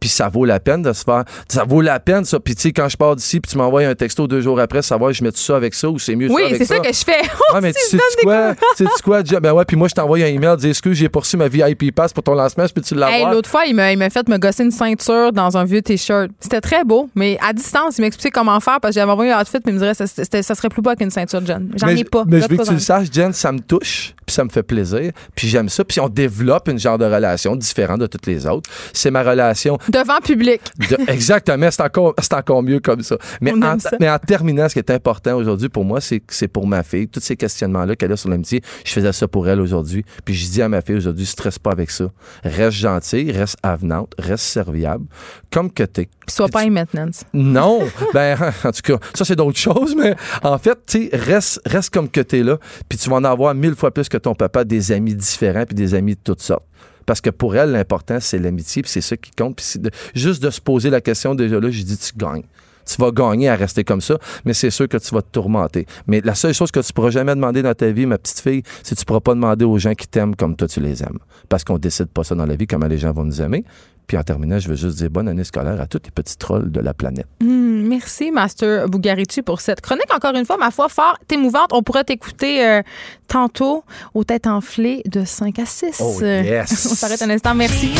Puis 0.00 0.08
ça 0.08 0.28
vaut 0.28 0.44
la 0.44 0.60
peine 0.60 0.82
de 0.82 0.92
se 0.92 1.04
faire. 1.04 1.24
Ça 1.48 1.64
vaut 1.64 1.80
la 1.80 2.00
peine, 2.00 2.24
ça. 2.24 2.38
Puis 2.40 2.54
tu 2.54 2.62
sais, 2.62 2.72
quand 2.72 2.88
je 2.88 2.96
pars 2.96 3.16
d'ici, 3.16 3.40
puis 3.40 3.50
tu 3.50 3.58
m'envoies 3.58 3.82
un 3.86 3.94
texto 3.94 4.26
deux 4.26 4.40
jours 4.40 4.58
après, 4.60 4.82
savoir 4.82 5.12
je 5.12 5.22
mets 5.22 5.32
tout 5.32 5.38
ça 5.38 5.56
avec 5.56 5.74
ça 5.74 5.88
ou 5.88 5.98
c'est 5.98 6.16
mieux 6.16 6.28
ça 6.28 6.34
Oui, 6.34 6.42
avec 6.44 6.56
c'est 6.56 6.64
ça 6.66 6.78
que 6.80 6.92
je 6.92 7.04
fais. 7.04 7.12
Ouais, 7.54 7.60
mais 7.60 7.72
tu 7.72 7.80
Tu 7.90 7.96
sais 7.96 8.22
quoi? 8.22 8.54
Tu 8.76 8.84
sais 8.84 8.90
quoi? 9.04 9.22
Ben 9.22 9.52
ouais, 9.52 9.64
puis 9.64 9.76
moi, 9.76 9.88
je 9.88 9.94
t'envoie 9.94 10.18
un 10.18 10.26
email, 10.26 10.56
dis 10.56 10.68
excuse, 10.68 10.96
j'ai 10.96 11.08
poursu 11.08 11.36
ma 11.36 11.48
VIP 11.48 11.94
pass 11.94 12.12
pour 12.12 12.24
ton 12.24 12.34
lancement, 12.34 12.64
peux-tu 12.74 12.94
l'avoir? 12.94 13.28
Hey, 13.30 13.34
L'autre 13.34 13.48
fois, 13.48 13.64
il 13.66 13.74
m'a, 13.74 13.92
il 13.92 13.98
m'a 13.98 14.10
fait 14.10 14.28
me 14.28 14.38
gosser 14.38 14.64
une 14.64 14.70
ceinture 14.70 15.32
dans 15.32 15.56
un 15.56 15.64
vieux 15.64 15.82
T-shirt. 15.82 16.30
C'était 16.40 16.60
très 16.60 16.84
beau, 16.84 17.08
mais 17.14 17.38
à 17.46 17.52
distance, 17.52 17.83
il 17.90 18.00
m'expliquait 18.00 18.30
comment 18.30 18.58
faire 18.60 18.80
parce 18.80 18.94
que 18.94 19.00
j'avais 19.00 19.12
envoyé 19.12 19.32
un 19.32 19.40
outfit, 19.40 19.60
puis 19.60 19.72
il 19.72 19.74
me 19.74 19.78
dirait 19.78 19.94
ça, 19.94 20.06
ça 20.06 20.54
serait 20.54 20.68
plus 20.68 20.82
beau 20.82 20.94
qu'une 20.94 21.10
ceinture. 21.10 21.40
J'en 21.44 21.58
mais, 21.86 21.98
ai 21.98 22.04
pas. 22.04 22.24
Mais 22.26 22.40
je 22.40 22.48
veux 22.48 22.56
que 22.56 22.62
tu 22.62 22.72
le 22.72 22.78
saches, 22.78 23.08
Jen, 23.12 23.32
ça 23.32 23.52
me 23.52 23.60
touche, 23.60 24.13
puis 24.26 24.34
ça 24.34 24.44
me 24.44 24.48
fait 24.50 24.62
plaisir, 24.62 25.12
puis 25.34 25.48
j'aime 25.48 25.68
ça, 25.68 25.84
puis 25.84 26.00
on 26.00 26.08
développe 26.08 26.68
une 26.68 26.78
genre 26.78 26.98
de 26.98 27.04
relation 27.04 27.56
différente 27.56 28.00
de 28.00 28.06
toutes 28.06 28.26
les 28.26 28.46
autres. 28.46 28.68
C'est 28.92 29.10
ma 29.10 29.22
relation. 29.22 29.78
Devant 29.88 30.18
public. 30.22 30.60
de- 30.90 31.10
exactement, 31.10 31.68
c'est 31.70 31.82
encore, 31.82 32.14
c'est 32.20 32.32
encore 32.34 32.62
mieux 32.62 32.80
comme 32.80 33.02
ça. 33.02 33.16
Mais 33.40 33.52
en, 33.52 33.78
ça. 33.78 33.90
mais 34.00 34.08
en 34.10 34.18
terminant, 34.18 34.68
ce 34.68 34.74
qui 34.74 34.78
est 34.80 34.90
important 34.90 35.34
aujourd'hui 35.36 35.68
pour 35.68 35.84
moi, 35.84 36.00
c'est 36.00 36.20
que 36.20 36.34
c'est 36.34 36.48
pour 36.48 36.66
ma 36.66 36.82
fille. 36.82 37.08
Tous 37.08 37.20
ces 37.20 37.36
questionnements-là 37.36 37.96
qu'elle 37.96 38.12
a 38.12 38.16
sur 38.16 38.28
l'amitié, 38.30 38.62
je 38.84 38.92
faisais 38.92 39.12
ça 39.12 39.28
pour 39.28 39.48
elle 39.48 39.60
aujourd'hui. 39.60 40.04
Puis 40.24 40.34
je 40.34 40.48
dis 40.50 40.62
à 40.62 40.68
ma 40.68 40.80
fille 40.80 40.96
aujourd'hui, 40.96 41.26
stresse 41.26 41.58
pas 41.58 41.70
avec 41.72 41.90
ça. 41.90 42.06
Reste 42.42 42.76
gentille, 42.76 43.30
reste 43.32 43.56
avenante, 43.62 44.12
reste 44.18 44.44
serviable, 44.44 45.06
comme 45.52 45.70
que 45.72 45.82
t'es. 45.82 46.08
Sois 46.28 46.48
pas 46.48 46.64
Tu- 46.64 46.70
maintenance. 46.70 47.24
Non, 47.34 47.80
ben 48.14 48.38
en 48.64 48.70
tout 48.72 48.80
cas, 48.82 48.98
ça 49.14 49.24
c'est 49.24 49.36
d'autres 49.36 49.58
choses, 49.58 49.94
mais 49.96 50.14
en 50.42 50.58
fait, 50.58 50.78
tu 50.86 51.08
sais, 51.08 51.16
reste, 51.16 51.60
reste 51.66 51.90
comme 51.92 52.08
que 52.08 52.20
t'es 52.20 52.42
là, 52.42 52.58
puis 52.88 52.98
tu 52.98 53.08
vas 53.10 53.16
en 53.16 53.24
avoir 53.24 53.54
mille 53.54 53.74
fois 53.74 53.90
plus 53.92 54.08
que 54.08 54.13
ton 54.18 54.34
papa, 54.34 54.64
des 54.64 54.92
amis 54.92 55.14
différents, 55.14 55.64
puis 55.64 55.74
des 55.74 55.94
amis 55.94 56.14
de 56.14 56.20
toutes 56.22 56.42
sortes. 56.42 56.64
Parce 57.06 57.20
que 57.20 57.30
pour 57.30 57.56
elle, 57.56 57.72
l'important, 57.72 58.18
c'est 58.20 58.38
l'amitié, 58.38 58.82
puis 58.82 58.90
c'est 58.90 59.00
ça 59.00 59.16
qui 59.16 59.30
compte. 59.30 59.56
Puis 59.56 59.90
juste 60.14 60.42
de 60.42 60.50
se 60.50 60.60
poser 60.60 60.90
la 60.90 61.00
question 61.00 61.34
déjà 61.34 61.60
là, 61.60 61.70
je 61.70 61.82
dis, 61.82 61.98
tu 61.98 62.12
gagnes. 62.16 62.44
Tu 62.86 63.00
vas 63.00 63.10
gagner 63.10 63.48
à 63.48 63.56
rester 63.56 63.82
comme 63.82 64.02
ça, 64.02 64.18
mais 64.44 64.52
c'est 64.52 64.70
sûr 64.70 64.88
que 64.88 64.98
tu 64.98 65.14
vas 65.14 65.22
te 65.22 65.30
tourmenter. 65.32 65.86
Mais 66.06 66.20
la 66.22 66.34
seule 66.34 66.52
chose 66.52 66.70
que 66.70 66.80
tu 66.80 66.92
pourras 66.92 67.10
jamais 67.10 67.34
demander 67.34 67.62
dans 67.62 67.74
ta 67.74 67.90
vie, 67.90 68.04
ma 68.04 68.18
petite 68.18 68.40
fille, 68.40 68.62
c'est 68.82 68.94
que 68.94 69.00
tu 69.00 69.06
pourras 69.06 69.20
pas 69.20 69.34
demander 69.34 69.64
aux 69.64 69.78
gens 69.78 69.94
qui 69.94 70.06
t'aiment 70.06 70.36
comme 70.36 70.54
toi 70.54 70.68
tu 70.68 70.80
les 70.80 71.02
aimes. 71.02 71.18
Parce 71.48 71.64
qu'on 71.64 71.78
décide 71.78 72.08
pas 72.08 72.24
ça 72.24 72.34
dans 72.34 72.44
la 72.44 72.56
vie, 72.56 72.66
comment 72.66 72.86
les 72.86 72.98
gens 72.98 73.12
vont 73.12 73.24
nous 73.24 73.40
aimer. 73.40 73.64
Puis 74.06 74.18
en 74.18 74.22
terminant, 74.22 74.58
je 74.58 74.68
veux 74.68 74.76
juste 74.76 74.98
dire 74.98 75.08
bonne 75.08 75.28
année 75.28 75.44
scolaire 75.44 75.80
à 75.80 75.86
tous 75.86 76.00
les 76.04 76.10
petits 76.10 76.36
trolls 76.36 76.70
de 76.70 76.80
la 76.80 76.92
planète. 76.92 77.26
Hmm, 77.40 77.63
merci, 77.84 78.30
Master 78.30 78.88
Bugarici, 78.88 79.42
pour 79.42 79.60
cette 79.60 79.80
chronique. 79.80 80.12
Encore 80.14 80.34
une 80.34 80.44
fois, 80.44 80.56
ma 80.56 80.70
foi, 80.70 80.88
fort 80.88 81.18
émouvante. 81.30 81.70
On 81.72 81.82
pourrait 81.82 82.04
t'écouter 82.04 82.66
euh, 82.66 82.82
tantôt 83.28 83.84
aux 84.14 84.24
têtes 84.24 84.46
enflées 84.46 85.02
de 85.06 85.24
5 85.24 85.58
à 85.58 85.66
6. 85.66 86.00
Oh, 86.00 86.20
yes. 86.22 86.70
On 86.90 86.94
s'arrête 86.94 87.22
un 87.22 87.30
instant. 87.30 87.54
Merci. 87.54 87.92